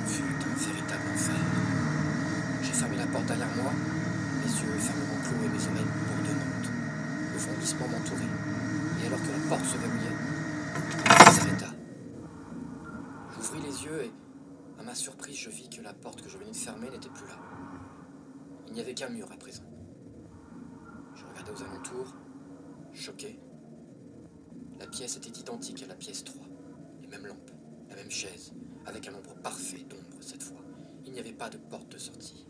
fut 0.07 0.23
un 0.23 0.55
véritable 0.55 1.05
enfer. 1.13 1.41
J'ai 2.63 2.73
fermé 2.73 2.95
la 2.95 3.07
porte 3.07 3.25
derrière 3.25 3.51
moi, 3.59 3.73
mes 3.75 4.49
yeux 4.49 4.79
fermement 4.79 5.19
clos 5.21 5.43
et 5.45 5.51
mes 5.51 5.63
oreilles 5.67 5.91
bourdonnantes. 6.09 6.69
Le 7.33 7.37
vrombissement 7.37 7.87
m'entourait. 7.91 8.33
Et 9.03 9.07
alors 9.07 9.21
que 9.21 9.31
la 9.35 9.41
porte 9.49 9.65
se 9.65 9.77
verrouillait, 9.77 10.17
elle 11.05 11.33
s'arrêta. 11.33 11.69
J'ouvris 13.35 13.61
et, 13.89 14.11
à 14.79 14.83
ma 14.83 14.93
surprise, 14.93 15.37
je 15.37 15.49
vis 15.49 15.69
que 15.69 15.81
la 15.81 15.93
porte 15.93 16.21
que 16.21 16.29
je 16.29 16.37
venais 16.37 16.51
de 16.51 16.55
fermer 16.55 16.89
n'était 16.89 17.09
plus 17.09 17.25
là. 17.25 17.35
Il 18.67 18.73
n'y 18.73 18.81
avait 18.81 18.93
qu'un 18.93 19.09
mur 19.09 19.31
à 19.31 19.37
présent. 19.37 19.63
Je 21.15 21.25
regardais 21.25 21.51
aux 21.51 21.63
alentours, 21.63 22.15
choqué. 22.93 23.39
La 24.79 24.87
pièce 24.87 25.17
était 25.17 25.39
identique 25.39 25.81
à 25.83 25.87
la 25.87 25.95
pièce 25.95 26.23
3. 26.23 26.45
Les 27.01 27.07
mêmes 27.07 27.25
lampes, 27.25 27.51
la 27.89 27.95
même 27.95 28.11
chaise, 28.11 28.53
avec 28.85 29.07
un 29.07 29.11
nombre 29.11 29.35
parfait 29.35 29.85
d'ombres 29.89 30.21
cette 30.21 30.43
fois. 30.43 30.61
Il 31.05 31.13
n'y 31.13 31.19
avait 31.19 31.33
pas 31.33 31.49
de 31.49 31.57
porte 31.57 31.89
de 31.89 31.97
sortie. 31.97 32.47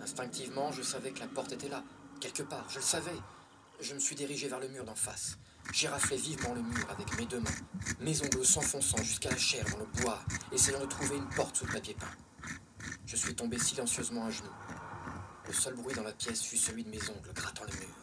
Instinctivement, 0.00 0.70
je 0.70 0.82
savais 0.82 1.10
que 1.10 1.20
la 1.20 1.28
porte 1.28 1.52
était 1.52 1.68
là, 1.68 1.82
quelque 2.20 2.42
part, 2.44 2.68
je 2.70 2.76
le 2.76 2.84
savais. 2.84 3.18
Je 3.80 3.94
me 3.94 3.98
suis 3.98 4.16
dirigé 4.16 4.48
vers 4.48 4.60
le 4.60 4.68
mur 4.68 4.84
d'en 4.84 4.94
face. 4.94 5.38
J'ai 5.72 5.88
raflé 5.88 6.16
vivement 6.16 6.54
le 6.54 6.62
mur 6.62 6.86
avec 6.90 7.16
mes 7.18 7.26
deux 7.26 7.40
mains, 7.40 7.50
mes 8.00 8.20
ongles 8.22 8.44
s'enfonçant 8.44 9.02
jusqu'à 9.02 9.30
la 9.30 9.36
chair 9.36 9.64
dans 9.70 9.78
le 9.78 9.86
bois, 10.00 10.18
essayant 10.50 10.80
de 10.80 10.86
trouver 10.86 11.16
une 11.16 11.28
porte 11.28 11.56
sous 11.56 11.66
le 11.66 11.72
papier 11.72 11.94
peint. 11.94 12.06
Je 13.06 13.16
suis 13.16 13.34
tombé 13.34 13.58
silencieusement 13.58 14.26
à 14.26 14.30
genoux. 14.30 14.48
Le 15.46 15.52
seul 15.52 15.74
bruit 15.74 15.94
dans 15.94 16.02
la 16.02 16.12
pièce 16.12 16.42
fut 16.42 16.56
celui 16.56 16.84
de 16.84 16.90
mes 16.90 17.00
ongles 17.10 17.32
grattant 17.34 17.64
le 17.64 17.78
mur. 17.78 17.94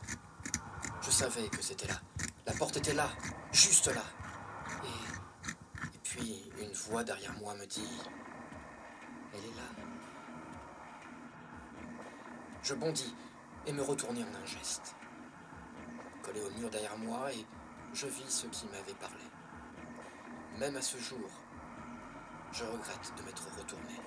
Je 1.01 1.11
savais 1.11 1.47
que 1.49 1.61
c'était 1.61 1.87
là. 1.87 1.99
La 2.45 2.53
porte 2.53 2.77
était 2.77 2.93
là, 2.93 3.09
juste 3.51 3.87
là. 3.87 4.03
Et, 4.83 5.95
et 5.95 5.99
puis 6.03 6.51
une 6.59 6.71
voix 6.71 7.03
derrière 7.03 7.33
moi 7.39 7.55
me 7.55 7.65
dit 7.65 7.87
Elle 9.33 9.39
est 9.39 9.55
là. 9.55 9.83
Je 12.63 12.73
bondis 12.73 13.13
et 13.67 13.73
me 13.73 13.81
retournai 13.81 14.23
en 14.23 14.41
un 14.41 14.45
geste. 14.45 14.95
Collé 16.25 16.41
au 16.41 16.49
mur 16.59 16.71
derrière 16.71 16.97
moi 16.97 17.31
et 17.31 17.45
je 17.93 18.07
vis 18.07 18.29
ce 18.29 18.47
qui 18.47 18.65
m'avait 18.65 18.95
parlé. 18.95 19.23
Même 20.57 20.75
à 20.75 20.81
ce 20.81 20.97
jour, 20.97 21.29
je 22.51 22.63
regrette 22.63 23.13
de 23.15 23.21
m'être 23.21 23.47
retourné. 23.55 23.99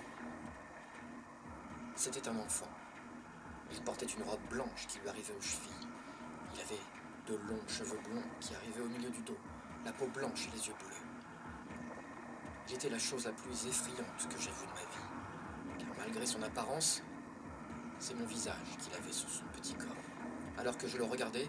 C'était 1.95 2.29
un 2.29 2.37
enfant. 2.41 2.67
Il 3.71 3.81
portait 3.85 4.07
une 4.07 4.25
robe 4.25 4.45
blanche 4.51 4.89
qui 4.89 4.99
lui 4.99 5.09
arrivait 5.09 5.33
aux 5.33 5.41
chevilles. 5.41 5.87
Il 6.55 6.61
avait 6.61 6.81
de 7.29 7.37
longs 7.47 7.69
cheveux 7.69 8.01
blonds 8.03 8.29
qui 8.41 8.53
arrivaient 8.57 8.81
au 8.81 8.89
milieu 8.89 9.11
du 9.11 9.21
dos, 9.23 9.39
la 9.85 9.93
peau 9.93 10.09
blanche 10.09 10.49
et 10.49 10.57
les 10.57 10.67
yeux 10.67 10.75
bleus. 10.75 11.77
Il 12.67 12.75
était 12.75 12.91
la 12.91 12.99
chose 12.99 13.27
la 13.27 13.33
plus 13.33 13.67
effrayante 13.67 14.29
que 14.29 14.41
j'ai 14.41 14.51
vue 14.51 14.67
de 14.67 14.73
ma 14.73 14.81
vie, 14.81 15.85
car 15.85 15.97
malgré 15.97 16.27
son 16.27 16.43
apparence, 16.43 17.01
c'est 18.01 18.15
mon 18.15 18.27
visage 18.27 18.77
qu'il 18.81 18.93
avait 18.95 19.13
sur 19.13 19.31
son 19.31 19.45
petit 19.55 19.75
corps. 19.75 19.95
Alors 20.59 20.77
que 20.77 20.89
je 20.89 20.99
le 20.99 21.05
regardais, 21.05 21.49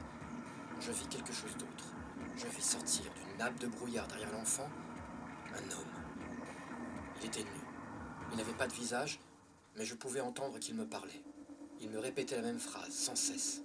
je 0.79 0.91
vis 0.91 1.07
quelque 1.07 1.33
chose 1.33 1.55
d'autre. 1.57 1.93
Je 2.37 2.47
vis 2.47 2.63
sortir 2.63 3.05
d'une 3.13 3.37
nappe 3.37 3.59
de 3.59 3.67
brouillard 3.67 4.07
derrière 4.07 4.31
l'enfant 4.31 4.69
un 5.53 5.71
homme. 5.71 5.93
Il 7.19 7.27
était 7.27 7.43
nu. 7.43 7.49
Il 8.31 8.37
n'avait 8.37 8.53
pas 8.53 8.67
de 8.67 8.73
visage, 8.73 9.19
mais 9.75 9.85
je 9.85 9.95
pouvais 9.95 10.21
entendre 10.21 10.59
qu'il 10.59 10.75
me 10.75 10.87
parlait. 10.87 11.23
Il 11.81 11.89
me 11.89 11.99
répétait 11.99 12.35
la 12.35 12.43
même 12.43 12.59
phrase 12.59 12.93
sans 12.93 13.15
cesse. 13.15 13.61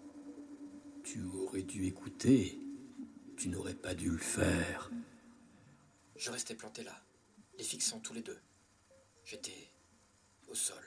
Tu 1.03 1.23
aurais 1.25 1.63
dû 1.63 1.87
écouter. 1.87 2.59
Tu 3.37 3.49
n'aurais 3.49 3.75
pas 3.75 3.95
dû 3.95 4.11
le 4.11 4.19
faire. 4.19 4.91
Je 6.17 6.31
restais 6.31 6.55
planté 6.55 6.85
là, 6.85 7.03
les 7.59 7.65
fixant 7.65 7.99
tous 8.01 8.15
les 8.15 8.23
deux. 8.23 8.39
J'étais 9.25 9.71
au 10.49 10.55
sol. 10.55 10.83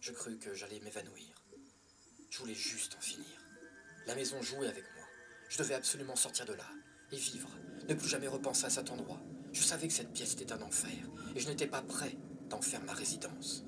Je 0.00 0.12
crus 0.12 0.38
que 0.40 0.54
j'allais 0.54 0.80
m'évanouir. 0.80 1.44
Je 2.30 2.38
voulais 2.38 2.54
juste 2.54 2.96
en 2.96 3.00
finir. 3.00 3.41
La 4.06 4.14
maison 4.16 4.42
jouait 4.42 4.66
avec 4.66 4.84
moi. 4.96 5.04
Je 5.48 5.58
devais 5.58 5.74
absolument 5.74 6.16
sortir 6.16 6.44
de 6.44 6.54
là 6.54 6.66
et 7.12 7.16
vivre, 7.16 7.48
ne 7.88 7.94
plus 7.94 8.08
jamais 8.08 8.26
repenser 8.26 8.66
à 8.66 8.70
cet 8.70 8.90
endroit. 8.90 9.20
Je 9.52 9.62
savais 9.62 9.86
que 9.86 9.92
cette 9.92 10.12
pièce 10.12 10.32
était 10.32 10.52
un 10.52 10.62
enfer 10.62 10.90
et 11.36 11.40
je 11.40 11.48
n'étais 11.48 11.66
pas 11.66 11.82
prêt 11.82 12.16
d'en 12.48 12.60
faire 12.60 12.82
ma 12.84 12.94
résidence. 12.94 13.64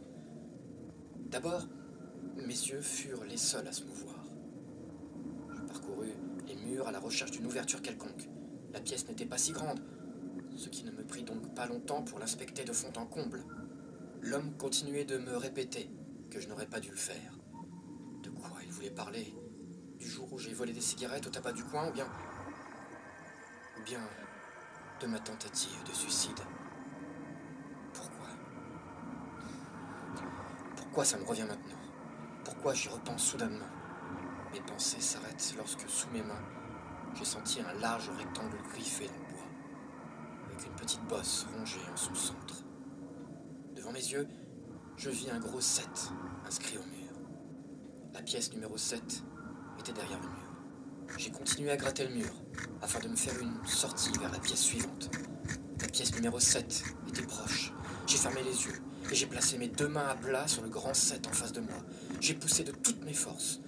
D'abord, 1.30 1.68
mes 2.36 2.46
yeux 2.46 2.80
furent 2.80 3.24
les 3.24 3.36
seuls 3.36 3.68
à 3.68 3.72
se 3.72 3.84
mouvoir. 3.84 4.24
Je 5.54 5.62
parcourus 5.62 6.14
les 6.46 6.56
murs 6.56 6.88
à 6.88 6.92
la 6.92 6.98
recherche 6.98 7.30
d'une 7.30 7.46
ouverture 7.46 7.82
quelconque. 7.82 8.28
La 8.72 8.80
pièce 8.80 9.06
n'était 9.08 9.26
pas 9.26 9.38
si 9.38 9.52
grande, 9.52 9.80
ce 10.56 10.68
qui 10.68 10.84
ne 10.84 10.90
me 10.90 11.04
prit 11.04 11.22
donc 11.22 11.54
pas 11.54 11.66
longtemps 11.66 12.02
pour 12.02 12.18
l'inspecter 12.18 12.64
de 12.64 12.72
fond 12.72 12.92
en 12.96 13.06
comble. 13.06 13.44
L'homme 14.20 14.56
continuait 14.56 15.04
de 15.04 15.18
me 15.18 15.36
répéter 15.36 15.90
que 16.30 16.40
je 16.40 16.48
n'aurais 16.48 16.66
pas 16.66 16.80
dû 16.80 16.90
le 16.90 16.96
faire. 16.96 17.38
De 18.22 18.30
quoi 18.30 18.50
il 18.64 18.72
voulait 18.72 18.90
parler? 18.90 19.32
Du 20.04 20.10
jour 20.10 20.30
où 20.34 20.38
j'ai 20.38 20.52
volé 20.52 20.74
des 20.74 20.82
cigarettes 20.82 21.26
au 21.26 21.30
tabac 21.30 21.52
du 21.52 21.64
coin 21.64 21.88
ou 21.88 21.90
bien. 21.90 22.06
ou 23.78 23.82
bien. 23.84 24.00
de 25.00 25.06
ma 25.06 25.18
tentative 25.18 25.82
de 25.82 25.92
suicide 25.94 26.38
Pourquoi? 27.94 28.26
Pourquoi 30.76 31.04
ça 31.06 31.16
me 31.16 31.24
revient 31.24 31.46
maintenant? 31.48 31.78
Pourquoi 32.44 32.74
j'y 32.74 32.90
repense 32.90 33.24
soudainement? 33.24 33.64
Mes 34.52 34.60
pensées 34.60 35.00
s'arrêtent 35.00 35.54
lorsque 35.56 35.88
sous 35.88 36.10
mes 36.10 36.22
mains, 36.22 36.44
j'ai 37.14 37.24
senti 37.24 37.62
un 37.62 37.72
large 37.80 38.10
rectangle 38.10 38.58
griffé 38.74 39.06
dans 39.06 39.14
le 39.14 39.32
bois, 39.32 39.48
avec 40.50 40.66
une 40.66 40.74
petite 40.74 41.04
bosse 41.06 41.46
rongée 41.56 41.80
en 41.90 41.96
son 41.96 42.14
centre. 42.14 42.62
Devant 43.74 43.92
mes 43.92 44.06
yeux, 44.06 44.28
je 44.98 45.08
vis 45.08 45.30
un 45.30 45.40
gros 45.40 45.62
7 45.62 45.88
inscrit 46.44 46.76
au 46.76 46.84
mur. 46.84 47.14
La 48.12 48.20
pièce 48.20 48.52
numéro 48.52 48.76
7 48.76 49.24
derrière 49.92 50.20
le 50.20 50.28
mur. 50.28 51.18
J'ai 51.18 51.30
continué 51.30 51.70
à 51.70 51.76
gratter 51.76 52.06
le 52.06 52.14
mur 52.14 52.32
afin 52.82 52.98
de 53.00 53.08
me 53.08 53.16
faire 53.16 53.38
une 53.40 53.64
sortie 53.66 54.12
vers 54.18 54.32
la 54.32 54.38
pièce 54.38 54.62
suivante. 54.62 55.10
La 55.80 55.88
pièce 55.88 56.14
numéro 56.14 56.40
7 56.40 56.82
était 57.08 57.22
proche. 57.22 57.72
J'ai 58.06 58.16
fermé 58.16 58.42
les 58.42 58.64
yeux 58.64 58.82
et 59.10 59.14
j'ai 59.14 59.26
placé 59.26 59.58
mes 59.58 59.68
deux 59.68 59.88
mains 59.88 60.08
à 60.08 60.14
plat 60.14 60.48
sur 60.48 60.62
le 60.62 60.68
grand 60.68 60.94
7 60.94 61.26
en 61.26 61.32
face 61.32 61.52
de 61.52 61.60
moi. 61.60 61.76
J'ai 62.20 62.34
poussé 62.34 62.64
de 62.64 62.72
toutes 62.72 63.04
mes 63.04 63.12
forces. 63.12 63.60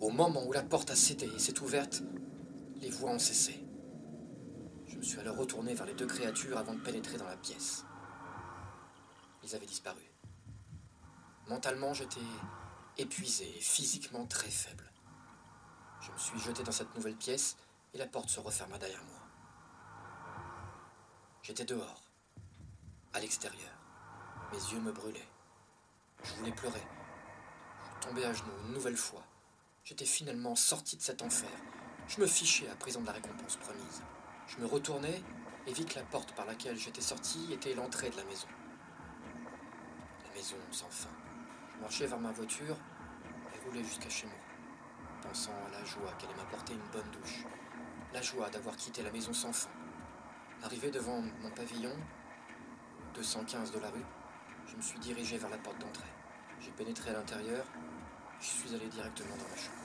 Au 0.00 0.10
moment 0.10 0.46
où 0.46 0.52
la 0.52 0.62
porte 0.62 0.90
a 0.90 0.96
cédé 0.96 1.28
et 1.34 1.38
s'est 1.38 1.60
ouverte, 1.60 2.02
les 2.80 2.90
voix 2.90 3.10
ont 3.10 3.18
cessé. 3.18 3.64
Je 4.86 4.96
me 4.96 5.02
suis 5.02 5.18
alors 5.18 5.36
retourné 5.36 5.74
vers 5.74 5.86
les 5.86 5.94
deux 5.94 6.06
créatures 6.06 6.58
avant 6.58 6.74
de 6.74 6.80
pénétrer 6.80 7.18
dans 7.18 7.26
la 7.26 7.36
pièce. 7.36 7.84
Ils 9.42 9.54
avaient 9.54 9.66
disparu. 9.66 10.00
Mentalement, 11.48 11.92
j'étais 11.92 12.20
épuisé 12.96 13.44
et 13.44 13.60
physiquement 13.60 14.24
très 14.26 14.48
faible. 14.48 14.83
Je 16.04 16.12
me 16.12 16.18
suis 16.18 16.38
jeté 16.38 16.62
dans 16.62 16.72
cette 16.72 16.94
nouvelle 16.94 17.16
pièce 17.16 17.56
et 17.94 17.98
la 17.98 18.06
porte 18.06 18.28
se 18.28 18.38
referma 18.38 18.76
derrière 18.76 19.02
moi. 19.04 19.20
J'étais 21.42 21.64
dehors, 21.64 22.02
à 23.14 23.20
l'extérieur. 23.20 23.72
Mes 24.52 24.58
yeux 24.58 24.80
me 24.80 24.92
brûlaient. 24.92 25.28
Je 26.22 26.34
voulais 26.34 26.52
pleurer. 26.52 26.82
Je 28.02 28.06
tombais 28.06 28.24
à 28.24 28.32
genoux 28.34 28.52
une 28.66 28.74
nouvelle 28.74 28.96
fois. 28.98 29.22
J'étais 29.84 30.04
finalement 30.04 30.54
sorti 30.54 30.96
de 30.96 31.02
cet 31.02 31.22
enfer. 31.22 31.48
Je 32.06 32.20
me 32.20 32.26
fichais 32.26 32.68
à 32.68 32.76
présent 32.76 33.00
de 33.00 33.06
la 33.06 33.12
récompense 33.12 33.56
promise. 33.56 34.02
Je 34.46 34.58
me 34.58 34.66
retournai 34.66 35.22
et 35.66 35.72
vis 35.72 35.86
que 35.86 35.94
la 35.94 36.04
porte 36.04 36.34
par 36.34 36.44
laquelle 36.44 36.76
j'étais 36.76 37.00
sorti 37.00 37.50
était 37.50 37.74
l'entrée 37.74 38.10
de 38.10 38.16
la 38.16 38.24
maison. 38.24 38.48
La 40.26 40.34
maison 40.34 40.56
sans 40.70 40.90
fin. 40.90 41.08
Je 41.74 41.80
marchais 41.80 42.06
vers 42.06 42.20
ma 42.20 42.32
voiture 42.32 42.76
et 43.54 43.66
roulais 43.66 43.82
jusqu'à 43.82 44.10
chez 44.10 44.26
moi, 44.26 44.36
pensant 45.34 45.50
à 45.66 45.70
la 45.76 45.84
joie 45.84 46.12
qu'elle 46.16 46.30
allait 46.30 46.38
m'apporter 46.38 46.74
une 46.74 46.90
bonne 46.92 47.10
douche. 47.10 47.42
La 48.12 48.22
joie 48.22 48.48
d'avoir 48.50 48.76
quitté 48.76 49.02
la 49.02 49.10
maison 49.10 49.32
sans 49.32 49.52
fin. 49.52 49.68
Arrivé 50.62 50.92
devant 50.92 51.20
mon 51.42 51.50
pavillon, 51.50 51.90
215 53.14 53.72
de 53.72 53.80
la 53.80 53.90
rue, 53.90 54.06
je 54.68 54.76
me 54.76 54.80
suis 54.80 55.00
dirigé 55.00 55.36
vers 55.36 55.50
la 55.50 55.58
porte 55.58 55.80
d'entrée. 55.80 56.12
J'ai 56.60 56.70
pénétré 56.70 57.10
à 57.10 57.14
l'intérieur, 57.14 57.66
je 58.38 58.46
suis 58.46 58.74
allé 58.76 58.86
directement 58.86 59.34
dans 59.34 59.48
ma 59.50 59.56
chambre. 59.56 59.82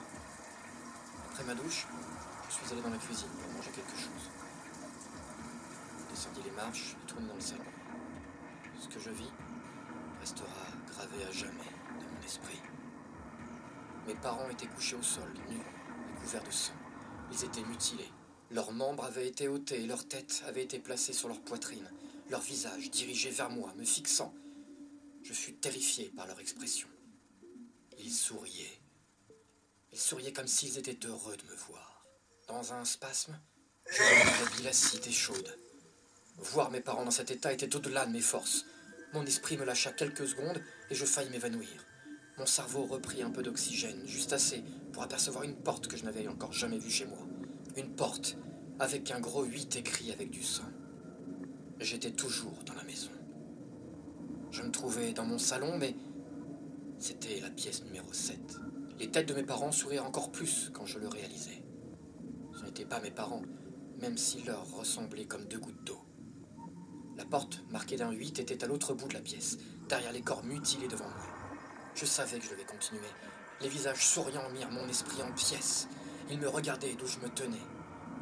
Après 1.32 1.44
ma 1.46 1.56
douche, 1.56 1.88
je 2.48 2.54
suis 2.54 2.72
allé 2.72 2.84
dans 2.84 2.92
la 2.92 2.98
cuisine 2.98 3.30
pour 3.42 3.52
manger 3.52 3.72
quelque 3.72 3.98
chose. 3.98 4.30
Descendis 6.12 6.44
les 6.44 6.52
marches 6.52 6.94
et 6.94 7.08
tourné 7.08 7.28
dans 7.28 7.34
le 7.34 7.42
salon. 7.42 7.64
Ce 8.80 8.88
que 8.88 9.00
je 9.00 9.10
vis 9.10 9.32
restera 10.20 10.68
gravé 10.92 11.24
à 11.28 11.32
jamais 11.32 11.72
dans 12.00 12.16
mon 12.16 12.22
esprit. 12.24 12.62
Mes 14.10 14.16
parents 14.16 14.50
étaient 14.50 14.66
couchés 14.66 14.96
au 14.96 15.04
sol, 15.04 15.32
nus 15.52 15.58
et 15.58 16.20
couverts 16.20 16.44
de 16.44 16.50
sang. 16.50 16.74
Ils 17.32 17.46
étaient 17.46 17.62
mutilés. 17.62 18.10
Leurs 18.50 18.72
membres 18.72 19.04
avaient 19.04 19.28
été 19.28 19.48
ôtés 19.48 19.86
leurs 19.86 20.08
têtes 20.08 20.42
avaient 20.48 20.64
été 20.64 20.80
placées 20.80 21.14
sur 21.14 21.28
leur 21.28 21.40
poitrine, 21.42 21.88
leur 22.32 22.42
visage 22.42 22.90
dirigé 22.90 23.30
vers 23.30 23.52
moi, 23.52 23.72
me 23.78 23.86
fixant. 23.86 24.34
Je 25.22 25.32
fus 25.32 25.54
terrifié 25.54 26.06
par 26.18 26.26
leur 26.26 26.40
expression. 26.40 26.88
Ils 28.00 28.12
souriaient. 28.12 28.82
Ils 29.94 30.00
souriaient 30.00 30.34
comme 30.34 30.48
s'ils 30.48 30.80
étaient 30.80 31.06
heureux 31.06 31.38
de 31.38 31.44
me 31.44 31.56
voir. 31.68 32.04
Dans 32.48 32.74
un 32.74 32.86
spasme, 32.86 33.40
je 33.92 34.00
devenais 34.00 34.62
glacide 34.62 35.06
et 35.06 35.12
chaude. 35.12 35.56
Voir 36.38 36.72
mes 36.72 36.82
parents 36.82 37.06
dans 37.06 37.12
cet 37.12 37.30
état 37.30 37.54
était 37.54 37.76
au-delà 37.76 38.08
de 38.08 38.12
mes 38.12 38.22
forces. 38.22 38.66
Mon 39.14 39.24
esprit 39.24 39.56
me 39.56 39.66
lâcha 39.66 39.92
quelques 39.92 40.28
secondes 40.28 40.64
et 40.90 40.96
je 40.96 41.06
faillis 41.06 41.30
m'évanouir. 41.30 41.86
Mon 42.40 42.46
cerveau 42.46 42.86
reprit 42.86 43.22
un 43.22 43.32
peu 43.32 43.44
d'oxygène, 43.44 44.02
juste 44.06 44.32
assez 44.32 44.64
pour 44.94 45.04
apercevoir 45.04 45.44
une 45.44 45.56
porte 45.56 45.88
que 45.88 45.98
je 45.98 46.06
n'avais 46.06 46.26
encore 46.30 46.54
jamais 46.54 46.78
vue 46.78 46.90
chez 46.90 47.06
moi. 47.06 47.28
Une 47.76 47.90
porte 47.90 48.38
avec 48.80 49.12
un 49.12 49.20
gros 49.20 49.44
8 49.44 49.76
écrit 49.76 50.14
avec 50.14 50.30
du 50.30 50.42
sang. 50.42 50.64
J'étais 51.82 52.12
toujours 52.12 52.58
dans 52.66 52.76
la 52.76 52.86
maison. 52.86 53.12
Je 54.52 54.62
me 54.62 54.72
trouvais 54.72 55.12
dans 55.12 55.26
mon 55.26 55.38
salon, 55.38 55.78
mais 55.78 55.98
c'était 56.98 57.42
la 57.42 57.50
pièce 57.50 57.84
numéro 57.84 58.14
7. 58.14 58.40
Les 59.00 59.12
têtes 59.12 59.28
de 59.28 59.34
mes 59.34 59.44
parents 59.44 59.74
sourirent 59.74 60.06
encore 60.06 60.32
plus 60.32 60.70
quand 60.72 60.86
je 60.86 60.98
le 60.98 61.10
réalisais. 61.10 61.62
Ce 62.58 62.64
n'étaient 62.64 62.86
pas 62.86 63.02
mes 63.02 63.12
parents, 63.12 63.44
même 64.00 64.18
s'ils 64.18 64.46
leur 64.46 64.66
ressemblaient 64.78 65.26
comme 65.26 65.44
deux 65.44 65.60
gouttes 65.60 65.84
d'eau. 65.84 66.00
La 67.18 67.26
porte, 67.26 67.66
marquée 67.70 67.98
d'un 67.98 68.12
8, 68.12 68.40
était 68.40 68.64
à 68.64 68.68
l'autre 68.68 68.94
bout 68.94 69.10
de 69.10 69.14
la 69.14 69.22
pièce, 69.22 69.58
derrière 69.90 70.14
les 70.14 70.22
corps 70.22 70.46
mutilés 70.46 70.88
devant 70.88 71.10
moi. 71.10 71.39
Je 71.96 72.06
savais 72.06 72.40
que 72.40 72.46
je 72.46 72.52
devais 72.52 72.64
continuer. 72.64 73.10
Les 73.62 73.70
visages 73.70 74.06
souriants 74.06 74.50
mirent 74.54 74.72
mon 74.72 74.88
esprit 74.88 75.22
en 75.22 75.32
pièces. 75.32 75.88
Ils 76.32 76.40
me 76.40 76.48
regardaient 76.48 76.96
d'où 76.98 77.08
je 77.08 77.20
me 77.20 77.30
tenais. 77.30 77.66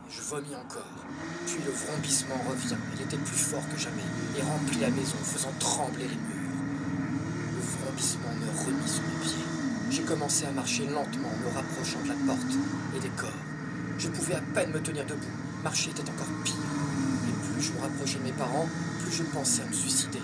Je 0.10 0.22
vomis 0.22 0.56
encore. 0.56 1.06
Puis 1.46 1.58
le 1.66 1.72
vrombissement 1.72 2.38
revient. 2.50 2.78
Il 2.96 3.02
était 3.04 3.18
plus 3.18 3.38
fort 3.38 3.64
que 3.70 3.78
jamais 3.78 4.08
et 4.38 4.42
remplit 4.42 4.80
la 4.80 4.90
maison, 4.90 5.18
faisant 5.24 5.52
trembler 5.60 6.08
les 6.08 6.16
murs. 6.16 6.52
Le 7.56 7.62
vrombissement 7.62 8.34
me 8.34 8.66
remit 8.66 8.90
sur 8.90 9.04
mes 9.04 9.24
pieds. 9.24 9.46
J'ai 9.92 10.04
commencé 10.04 10.46
à 10.46 10.52
marcher 10.52 10.86
lentement, 10.86 11.32
me 11.44 11.54
rapprochant 11.54 12.02
de 12.04 12.10
la 12.10 12.16
porte 12.26 12.54
et 12.96 13.00
des 13.00 13.10
corps. 13.10 13.30
Je 13.98 14.10
pouvais 14.10 14.36
à 14.36 14.42
peine 14.54 14.72
me 14.72 14.82
tenir 14.82 15.06
debout. 15.06 15.28
Marcher 15.64 15.92
était 15.92 16.10
encore 16.10 16.34
pire. 16.44 16.56
Et 17.28 17.54
plus 17.54 17.62
je 17.62 17.74
me 17.74 17.82
rapprochais 17.82 18.20
de 18.20 18.24
mes 18.24 18.34
parents, 18.34 18.68
plus 19.02 19.12
je 19.12 19.24
pensais 19.24 19.62
à 19.62 19.66
me 19.66 19.74
suicider. 19.74 20.22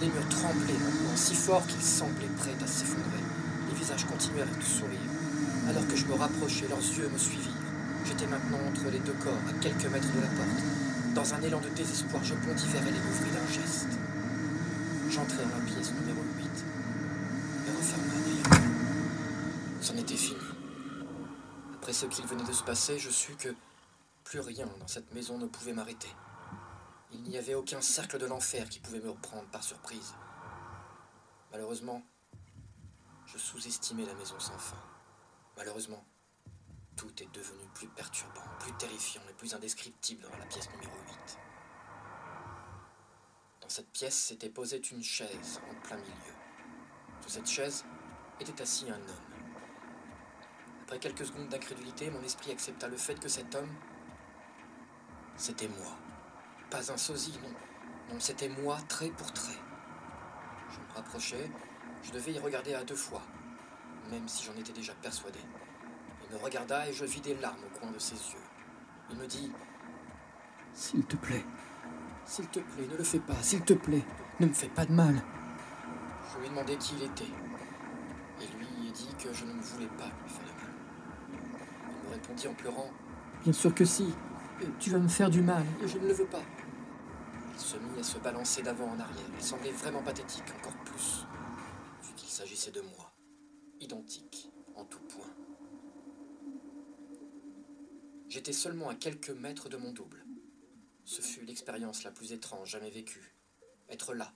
Les 0.00 0.06
murs 0.08 0.28
tremblaient 0.28 0.72
maintenant 0.72 1.16
si 1.16 1.34
fort 1.34 1.66
qu'ils 1.66 1.82
semblaient 1.82 2.34
prêts 2.38 2.56
à 2.62 2.66
s'effondrer. 2.66 3.22
Les 3.68 3.78
visages 3.78 4.04
continuèrent 4.06 4.46
de 4.46 4.62
sourire. 4.62 4.98
Alors 5.68 5.86
que 5.86 5.96
je 5.96 6.04
me 6.06 6.14
rapprochais, 6.14 6.68
leurs 6.68 6.78
yeux 6.78 7.08
me 7.08 7.18
suivirent. 7.18 7.52
J'étais 8.04 8.26
maintenant 8.26 8.58
entre 8.68 8.90
les 8.90 8.98
deux 8.98 9.14
corps, 9.14 9.40
à 9.48 9.52
quelques 9.62 9.86
mètres 9.86 10.12
de 10.12 10.20
la 10.20 10.28
porte. 10.28 10.62
Dans 11.14 11.34
un 11.34 11.40
élan 11.42 11.60
de 11.60 11.68
désespoir, 11.70 12.22
je 12.24 12.34
bondis 12.34 12.66
vers 12.68 12.82
elle 12.82 12.94
et 12.94 12.98
l'ouvris 12.98 13.30
d'un 13.30 13.52
geste. 13.52 13.88
J'entrai 15.08 15.44
dans 15.44 15.58
la 15.58 15.64
pièce 15.64 15.92
numéro 15.92 16.20
8 16.36 16.44
et 17.66 17.70
referma 17.70 18.14
derrière 18.26 18.48
moi. 18.50 18.70
C'en 19.80 19.96
était 19.96 20.16
fini. 20.16 20.40
Après 21.74 21.92
ce 21.92 22.06
qu'il 22.06 22.26
venait 22.26 22.44
de 22.44 22.52
se 22.52 22.64
passer, 22.64 22.98
je 22.98 23.10
sus 23.10 23.36
que 23.38 23.54
plus 24.24 24.40
rien 24.40 24.66
dans 24.80 24.88
cette 24.88 25.14
maison 25.14 25.38
ne 25.38 25.46
pouvait 25.46 25.72
m'arrêter. 25.72 26.08
Il 27.14 27.30
n'y 27.30 27.38
avait 27.38 27.54
aucun 27.54 27.80
cercle 27.80 28.18
de 28.18 28.26
l'enfer 28.26 28.68
qui 28.68 28.80
pouvait 28.80 29.00
me 29.00 29.10
reprendre 29.10 29.48
par 29.50 29.62
surprise. 29.62 30.14
Malheureusement, 31.52 32.02
je 33.26 33.38
sous-estimais 33.38 34.04
la 34.04 34.14
maison 34.14 34.38
sans 34.40 34.58
fin. 34.58 34.82
Malheureusement, 35.56 36.04
tout 36.96 37.22
est 37.22 37.32
devenu 37.32 37.64
plus 37.74 37.88
perturbant, 37.88 38.42
plus 38.58 38.72
terrifiant 38.74 39.22
et 39.30 39.32
plus 39.34 39.54
indescriptible 39.54 40.22
dans 40.22 40.36
la 40.36 40.46
pièce 40.46 40.68
numéro 40.70 40.92
8. 41.26 41.38
Dans 43.62 43.68
cette 43.68 43.90
pièce 43.90 44.16
s'était 44.16 44.50
posée 44.50 44.82
une 44.90 45.02
chaise 45.02 45.60
en 45.70 45.86
plein 45.86 45.96
milieu. 45.96 46.34
Sur 47.20 47.30
cette 47.30 47.46
chaise 47.46 47.84
était 48.40 48.60
assis 48.60 48.90
un 48.90 48.96
homme. 49.00 49.34
Après 50.82 50.98
quelques 50.98 51.26
secondes 51.26 51.48
d'incrédulité, 51.48 52.10
mon 52.10 52.22
esprit 52.22 52.50
accepta 52.50 52.88
le 52.88 52.96
fait 52.96 53.18
que 53.18 53.28
cet 53.28 53.54
homme, 53.54 53.72
c'était 55.36 55.68
moi. 55.68 55.96
Pas 56.74 56.90
un 56.92 56.96
sosie, 56.96 57.38
non. 57.40 57.50
Non, 58.12 58.18
c'était 58.18 58.48
moi, 58.48 58.76
trait 58.88 59.12
pour 59.16 59.32
trait. 59.32 59.60
Je 60.70 60.80
me 60.80 60.92
rapprochais, 60.96 61.48
je 62.02 62.10
devais 62.10 62.32
y 62.32 62.38
regarder 62.40 62.74
à 62.74 62.82
deux 62.82 62.96
fois, 62.96 63.22
même 64.10 64.26
si 64.26 64.44
j'en 64.44 64.58
étais 64.58 64.72
déjà 64.72 64.92
persuadé. 64.94 65.38
Il 66.24 66.36
me 66.36 66.42
regarda 66.42 66.88
et 66.88 66.92
je 66.92 67.04
vis 67.04 67.20
des 67.20 67.36
larmes 67.36 67.60
au 67.64 67.78
coin 67.78 67.92
de 67.92 67.98
ses 68.00 68.16
yeux. 68.16 68.42
Il 69.08 69.16
me 69.18 69.26
dit 69.28 69.52
S'il 70.72 71.04
te 71.04 71.14
plaît, 71.14 71.44
S'il 72.24 72.48
te 72.48 72.58
plaît, 72.58 72.88
ne 72.90 72.96
le 72.96 73.04
fais 73.04 73.20
pas, 73.20 73.40
s'il 73.40 73.62
te 73.62 73.74
plaît, 73.74 74.04
ne 74.40 74.46
me 74.46 74.52
fais 74.52 74.68
pas 74.68 74.84
de 74.84 74.92
mal. 74.92 75.22
Je 76.32 76.40
lui 76.40 76.46
ai 76.46 76.48
demandé 76.48 76.76
qui 76.76 76.96
il 76.96 77.04
était. 77.04 77.32
Et 78.40 78.46
lui 78.58 78.90
dit 78.90 79.14
que 79.16 79.32
je 79.32 79.44
ne 79.44 79.60
voulais 79.60 79.86
pas 79.96 80.10
lui 80.24 80.28
faire 80.28 80.42
de 80.42 80.60
mal. 80.60 81.38
Il 82.02 82.08
me 82.08 82.14
répondit 82.14 82.48
en 82.48 82.54
pleurant 82.54 82.90
bien 83.44 83.52
sûr 83.52 83.74
que 83.74 83.84
si. 83.84 84.12
Tu 84.80 84.90
vas 84.90 84.98
me 84.98 85.08
faire 85.08 85.30
du 85.30 85.42
mal. 85.42 85.64
Et 85.82 85.88
je 85.88 85.98
ne 85.98 86.08
le 86.08 86.14
veux 86.14 86.24
pas. 86.24 86.42
Se 87.64 87.78
mit 87.78 87.98
à 87.98 88.02
se 88.02 88.18
balancer 88.18 88.60
d'avant 88.60 88.90
en 88.90 89.00
arrière. 89.00 89.24
Il 89.38 89.42
semblait 89.42 89.72
vraiment 89.72 90.02
pathétique, 90.02 90.44
encore 90.58 90.76
plus, 90.84 91.24
vu 92.02 92.12
qu'il 92.14 92.28
s'agissait 92.28 92.70
de 92.70 92.82
moi, 92.82 93.10
identique 93.80 94.50
en 94.74 94.84
tout 94.84 95.00
point. 95.00 95.34
J'étais 98.28 98.52
seulement 98.52 98.90
à 98.90 98.94
quelques 98.94 99.30
mètres 99.30 99.70
de 99.70 99.78
mon 99.78 99.92
double. 99.92 100.26
Ce 101.04 101.22
fut 101.22 101.46
l'expérience 101.46 102.04
la 102.04 102.10
plus 102.10 102.32
étrange 102.32 102.68
jamais 102.68 102.90
vécue. 102.90 103.34
Être 103.88 104.12
là, 104.12 104.34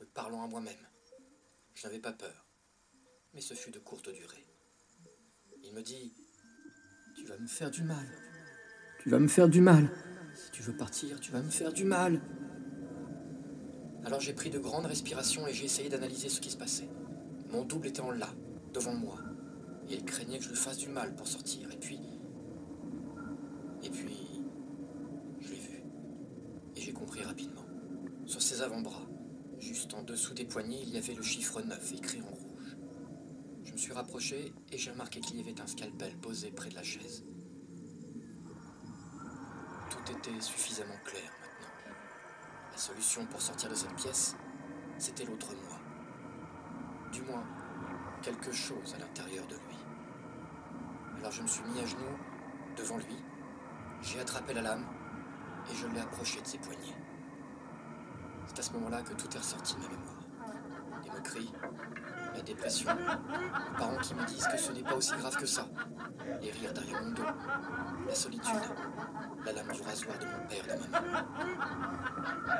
me 0.00 0.06
parlant 0.06 0.42
à 0.42 0.48
moi-même. 0.48 0.88
Je 1.74 1.86
n'avais 1.86 2.00
pas 2.00 2.12
peur, 2.12 2.48
mais 3.34 3.40
ce 3.40 3.54
fut 3.54 3.70
de 3.70 3.78
courte 3.78 4.08
durée. 4.12 4.48
Il 5.62 5.74
me 5.74 5.82
dit 5.82 6.12
Tu 7.14 7.24
vas 7.24 7.38
me 7.38 7.46
faire 7.46 7.70
du 7.70 7.84
mal. 7.84 8.08
Tu 9.00 9.10
vas 9.10 9.20
me 9.20 9.28
faire 9.28 9.48
du 9.48 9.60
mal. 9.60 9.88
Si 10.34 10.50
tu 10.50 10.62
veux 10.62 10.76
partir, 10.76 11.20
tu 11.20 11.30
vas 11.30 11.40
me 11.40 11.50
faire 11.50 11.72
du 11.72 11.84
mal. 11.84 12.20
Alors 14.04 14.20
j'ai 14.20 14.32
pris 14.32 14.50
de 14.50 14.58
grandes 14.58 14.86
respirations 14.86 15.46
et 15.46 15.52
j'ai 15.52 15.64
essayé 15.64 15.88
d'analyser 15.88 16.28
ce 16.28 16.40
qui 16.40 16.50
se 16.50 16.56
passait. 16.56 16.88
Mon 17.50 17.64
double 17.64 17.88
était 17.88 18.00
en 18.00 18.10
là, 18.10 18.28
devant 18.72 18.94
moi. 18.94 19.18
Et 19.88 19.94
il 19.94 20.04
craignait 20.04 20.38
que 20.38 20.44
je 20.44 20.50
lui 20.50 20.56
fasse 20.56 20.78
du 20.78 20.88
mal 20.88 21.14
pour 21.14 21.26
sortir. 21.26 21.70
Et 21.72 21.76
puis. 21.76 22.00
Et 23.82 23.90
puis. 23.90 24.42
Je 25.40 25.48
l'ai 25.48 25.58
vu. 25.58 25.82
Et 26.76 26.80
j'ai 26.80 26.92
compris 26.92 27.22
rapidement. 27.22 27.64
Sur 28.26 28.42
ses 28.42 28.60
avant-bras, 28.60 29.06
juste 29.58 29.94
en 29.94 30.02
dessous 30.02 30.34
des 30.34 30.44
poignets, 30.44 30.82
il 30.82 30.90
y 30.90 30.98
avait 30.98 31.14
le 31.14 31.22
chiffre 31.22 31.62
9 31.62 31.92
écrit 31.94 32.20
en 32.20 32.34
rouge. 32.34 32.76
Je 33.64 33.72
me 33.72 33.78
suis 33.78 33.92
rapproché 33.92 34.52
et 34.70 34.78
j'ai 34.78 34.90
remarqué 34.90 35.20
qu'il 35.20 35.36
y 35.36 35.40
avait 35.40 35.60
un 35.60 35.66
scalpel 35.66 36.14
posé 36.18 36.50
près 36.50 36.68
de 36.68 36.74
la 36.74 36.82
chaise. 36.82 37.24
Tout 39.90 40.12
était 40.12 40.40
suffisamment 40.40 40.98
clair. 41.04 41.37
La 42.78 42.84
solution 42.84 43.26
pour 43.26 43.42
sortir 43.42 43.68
de 43.68 43.74
cette 43.74 43.92
pièce, 43.96 44.36
c'était 44.98 45.24
l'autre 45.24 45.48
moi. 45.52 45.80
Du 47.10 47.22
moins, 47.22 47.42
quelque 48.22 48.52
chose 48.52 48.94
à 48.94 49.00
l'intérieur 49.00 49.44
de 49.48 49.56
lui. 49.56 49.76
Alors 51.18 51.32
je 51.32 51.42
me 51.42 51.48
suis 51.48 51.64
mis 51.64 51.80
à 51.80 51.86
genoux 51.86 52.16
devant 52.76 52.98
lui, 52.98 53.16
j'ai 54.00 54.20
attrapé 54.20 54.54
la 54.54 54.62
lame 54.62 54.86
et 55.68 55.74
je 55.74 55.88
l'ai 55.88 55.98
approché 55.98 56.40
de 56.40 56.46
ses 56.46 56.58
poignets. 56.58 56.94
C'est 58.46 58.60
à 58.60 58.62
ce 58.62 58.72
moment-là 58.74 59.02
que 59.02 59.14
tout 59.14 59.28
est 59.34 59.38
ressorti 59.38 59.74
de 59.74 59.80
ma 59.80 59.88
mémoire. 59.88 60.20
Les 61.02 61.10
moqueries, 61.10 61.52
la 62.38 62.44
dépression, 62.44 62.90
les 62.94 63.78
parents 63.78 63.98
qui 63.98 64.14
me 64.14 64.24
disent 64.24 64.46
que 64.46 64.56
ce 64.56 64.70
n'est 64.72 64.82
pas 64.82 64.94
aussi 64.94 65.12
grave 65.16 65.36
que 65.36 65.46
ça, 65.46 65.66
les 66.40 66.52
rires 66.52 66.72
derrière 66.72 67.02
mon 67.02 67.10
dos, 67.10 67.22
la 68.06 68.14
solitude, 68.14 68.54
la 69.44 69.52
lame 69.52 69.72
du 69.72 69.82
rasoir 69.82 70.16
de 70.18 70.26
mon 70.26 70.46
père 70.46 70.64
et 70.64 70.76
de 70.76 70.92
ma 70.92 71.00
maman, 71.00 71.26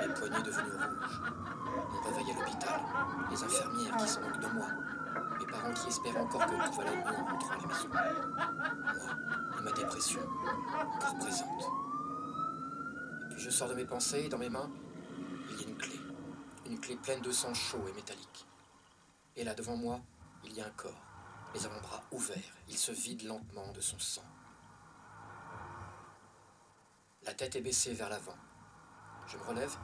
les 0.01 0.15
poignets 0.15 0.43
devenus 0.43 0.73
rouges, 0.73 1.21
mon 1.93 2.01
réveil 2.11 2.33
à 2.33 2.39
l'hôpital, 2.41 2.81
les 3.31 3.45
infirmières 3.45 3.97
qui 3.99 4.09
se 4.09 4.19
moquent 4.19 4.41
de 4.41 4.49
moi, 4.49 4.67
mes 5.39 5.47
parents 5.47 5.75
qui 5.75 5.89
espèrent 5.89 6.21
encore 6.21 6.47
que 6.47 6.51
tout 6.51 6.73
va 6.73 6.83
aller 6.83 6.97
mieux 6.97 7.17
en 7.17 7.25
rentrant 7.25 7.55
à 7.55 7.61
la 7.61 7.67
maison, 7.69 7.89
moi 7.89 8.01
et 9.59 9.63
ma 9.63 9.73
dépression, 9.73 10.21
encore 10.97 11.19
présente. 11.19 11.63
Et 13.23 13.35
puis 13.35 13.41
je 13.41 13.51
sors 13.51 13.69
de 13.69 13.75
mes 13.75 13.85
pensées 13.85 14.25
et 14.25 14.29
dans 14.29 14.39
mes 14.39 14.51
mains, 14.51 14.71
il 15.51 15.61
y 15.61 15.65
a 15.65 15.69
une 15.69 15.77
clé, 15.77 16.01
une 16.67 16.81
clé 16.81 16.97
pleine 16.97 17.21
de 17.21 17.31
sang 17.31 17.55
chaud 17.55 17.85
et 17.89 17.93
métallique. 17.93 18.48
Et 19.39 19.45
là, 19.45 19.55
devant 19.55 19.77
moi, 19.77 20.01
il 20.43 20.53
y 20.53 20.61
a 20.61 20.67
un 20.67 20.71
corps, 20.71 21.01
les 21.55 21.65
avant-bras 21.65 22.03
ouverts. 22.11 22.57
Il 22.69 22.77
se 22.77 22.91
vide 22.91 23.23
lentement 23.23 23.71
de 23.73 23.81
son 23.81 23.97
sang. 24.01 24.25
La 27.23 27.33
tête 27.35 27.55
est 27.55 27.61
baissée 27.61 27.95
vers 27.95 28.09
l'avant. 28.09 28.37
Je 29.29 29.37
me 29.37 29.45
relève 29.45 29.77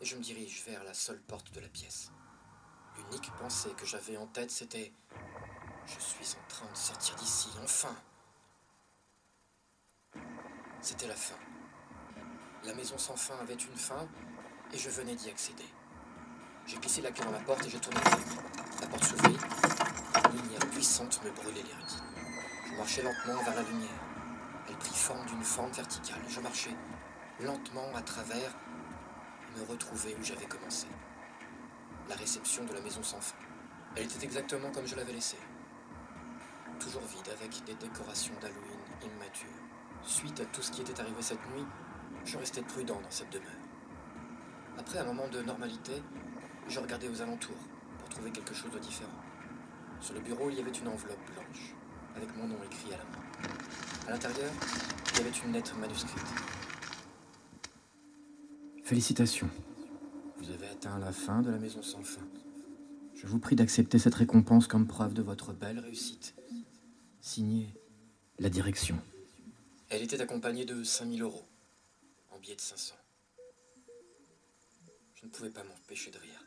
et 0.00 0.06
je 0.06 0.16
me 0.16 0.22
dirige 0.22 0.64
vers 0.64 0.82
la 0.82 0.94
seule 0.94 1.20
porte 1.20 1.52
de 1.52 1.60
la 1.60 1.68
pièce. 1.68 2.10
L'unique 2.96 3.30
pensée 3.32 3.72
que 3.76 3.84
j'avais 3.84 4.16
en 4.16 4.26
tête, 4.28 4.50
c'était 4.50 4.94
Je 5.84 6.00
suis 6.00 6.34
en 6.42 6.48
train 6.48 6.70
de 6.72 6.76
sortir 6.76 7.14
d'ici, 7.16 7.50
enfin 7.62 7.94
C'était 10.80 11.08
la 11.08 11.16
fin. 11.16 11.36
La 12.64 12.72
maison 12.72 12.96
sans 12.96 13.16
fin 13.16 13.36
avait 13.40 13.54
une 13.56 13.76
fin 13.76 14.08
et 14.72 14.78
je 14.78 14.88
venais 14.88 15.16
d'y 15.16 15.28
accéder. 15.28 15.68
J'ai 16.64 16.78
glissé 16.78 17.02
la 17.02 17.10
clé 17.10 17.26
dans 17.26 17.32
la 17.32 17.40
porte 17.40 17.66
et 17.66 17.68
j'ai 17.68 17.80
tourné 17.80 18.00
La 18.56 18.61
s'ouvrit. 19.00 19.36
Une 20.32 20.42
lumière 20.42 20.66
puissante 20.70 21.20
me 21.24 21.30
brûlait 21.30 21.62
les 21.62 21.72
reins. 21.72 22.02
Je 22.70 22.76
marchais 22.76 23.02
lentement 23.02 23.42
vers 23.42 23.54
la 23.54 23.62
lumière. 23.62 24.00
Elle 24.68 24.76
prit 24.76 24.94
forme 24.94 25.24
d'une 25.26 25.42
fente 25.42 25.74
verticale. 25.74 26.22
Je 26.28 26.40
marchais 26.40 26.74
lentement 27.40 27.94
à 27.94 28.02
travers 28.02 28.50
et 29.56 29.60
me 29.60 29.66
retrouvais 29.66 30.14
où 30.20 30.24
j'avais 30.24 30.46
commencé. 30.46 30.86
La 32.08 32.16
réception 32.16 32.64
de 32.64 32.72
la 32.74 32.80
maison 32.80 33.02
sans 33.02 33.20
fin. 33.20 33.36
Elle 33.96 34.04
était 34.04 34.24
exactement 34.24 34.70
comme 34.70 34.86
je 34.86 34.96
l'avais 34.96 35.12
laissée. 35.12 35.38
Toujours 36.80 37.02
vide 37.02 37.28
avec 37.32 37.64
des 37.64 37.74
décorations 37.74 38.34
d'Halloween 38.40 38.80
immatures. 39.02 39.48
Suite 40.02 40.40
à 40.40 40.44
tout 40.46 40.62
ce 40.62 40.72
qui 40.72 40.80
était 40.80 41.00
arrivé 41.00 41.20
cette 41.22 41.46
nuit, 41.54 41.66
je 42.24 42.38
restais 42.38 42.62
prudent 42.62 43.00
dans 43.00 43.10
cette 43.10 43.30
demeure. 43.30 43.50
Après 44.78 44.98
un 44.98 45.04
moment 45.04 45.28
de 45.28 45.42
normalité, 45.42 46.02
je 46.68 46.80
regardais 46.80 47.08
aux 47.08 47.20
alentours 47.20 47.54
trouver 48.12 48.30
quelque 48.30 48.54
chose 48.54 48.70
de 48.70 48.78
différent. 48.78 49.10
Sur 50.00 50.14
le 50.14 50.20
bureau, 50.20 50.50
il 50.50 50.56
y 50.56 50.60
avait 50.60 50.70
une 50.70 50.88
enveloppe 50.88 51.24
blanche, 51.32 51.74
avec 52.14 52.36
mon 52.36 52.46
nom 52.46 52.56
écrit 52.64 52.92
à 52.92 52.98
la 52.98 53.04
main. 53.04 53.22
À 54.06 54.10
l'intérieur, 54.10 54.52
il 55.12 55.18
y 55.18 55.20
avait 55.20 55.38
une 55.44 55.52
lettre 55.52 55.76
manuscrite. 55.76 56.26
Félicitations. 58.84 59.48
Vous 60.36 60.50
avez 60.50 60.66
atteint 60.66 60.98
la 60.98 61.12
fin 61.12 61.40
de 61.40 61.50
la 61.50 61.58
maison 61.58 61.82
sans 61.82 62.02
fin. 62.02 62.26
Je 63.14 63.26
vous 63.26 63.38
prie 63.38 63.56
d'accepter 63.56 63.98
cette 63.98 64.16
récompense 64.16 64.66
comme 64.66 64.86
preuve 64.86 65.14
de 65.14 65.22
votre 65.22 65.52
belle 65.52 65.78
réussite. 65.78 66.34
Signé 67.20 67.72
la 68.38 68.50
direction. 68.50 68.98
Elle 69.88 70.02
était 70.02 70.20
accompagnée 70.20 70.64
de 70.64 70.82
5000 70.82 71.22
euros, 71.22 71.46
en 72.30 72.38
billets 72.38 72.56
de 72.56 72.60
500. 72.60 72.94
Je 75.14 75.26
ne 75.26 75.30
pouvais 75.30 75.50
pas 75.50 75.62
m'empêcher 75.62 76.10
de 76.10 76.18
rire. 76.18 76.44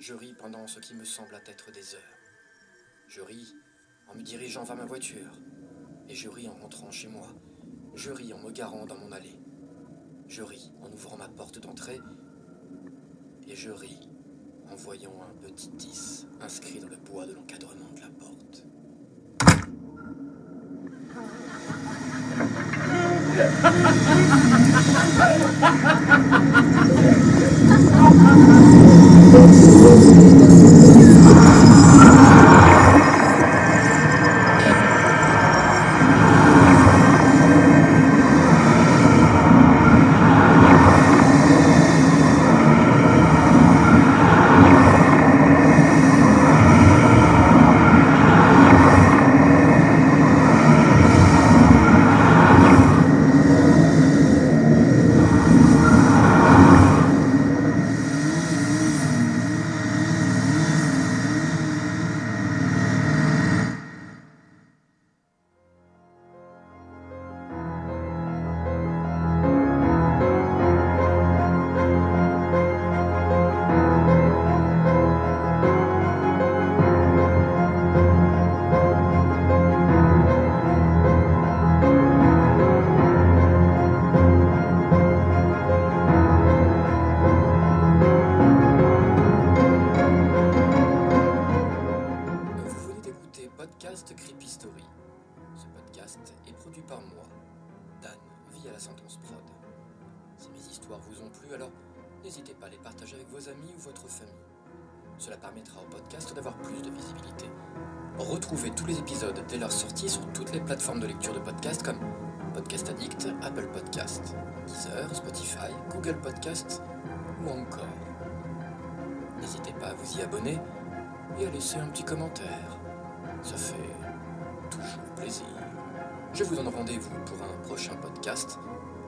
Je 0.00 0.14
ris 0.14 0.32
pendant 0.32 0.66
ce 0.66 0.80
qui 0.80 0.94
me 0.94 1.04
semble 1.04 1.34
être 1.46 1.70
des 1.72 1.94
heures. 1.94 2.18
Je 3.06 3.20
ris 3.20 3.54
en 4.08 4.14
me 4.14 4.22
dirigeant 4.22 4.64
vers 4.64 4.76
ma 4.76 4.86
voiture. 4.86 5.30
Et 6.08 6.14
je 6.14 6.30
ris 6.30 6.48
en 6.48 6.54
rentrant 6.54 6.90
chez 6.90 7.08
moi. 7.08 7.26
Je 7.94 8.10
ris 8.10 8.32
en 8.32 8.38
me 8.38 8.50
garant 8.50 8.86
dans 8.86 8.96
mon 8.96 9.12
allée. 9.12 9.38
Je 10.26 10.42
ris 10.42 10.72
en 10.80 10.90
ouvrant 10.90 11.18
ma 11.18 11.28
porte 11.28 11.58
d'entrée. 11.58 12.00
Et 13.46 13.54
je 13.54 13.70
ris 13.70 14.08
en 14.70 14.74
voyant 14.74 15.20
un 15.20 15.34
petit 15.34 15.68
10 15.68 16.28
inscrit 16.40 16.80
dans 16.80 16.88
le 16.88 16.96
bois 16.96 17.26
de 17.26 17.34
l'encadrement 17.34 17.92
de 17.92 18.00
la 18.00 18.08
porte. 18.08 18.64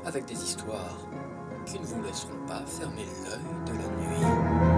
avec 0.05 0.25
des 0.25 0.43
histoires 0.43 0.99
qui 1.67 1.79
ne 1.79 1.85
vous 1.85 2.03
laisseront 2.03 2.47
pas 2.47 2.63
fermer 2.67 3.07
l'œil 3.25 3.41
de 3.67 3.73
la 3.73 3.89
nuit. 3.97 4.72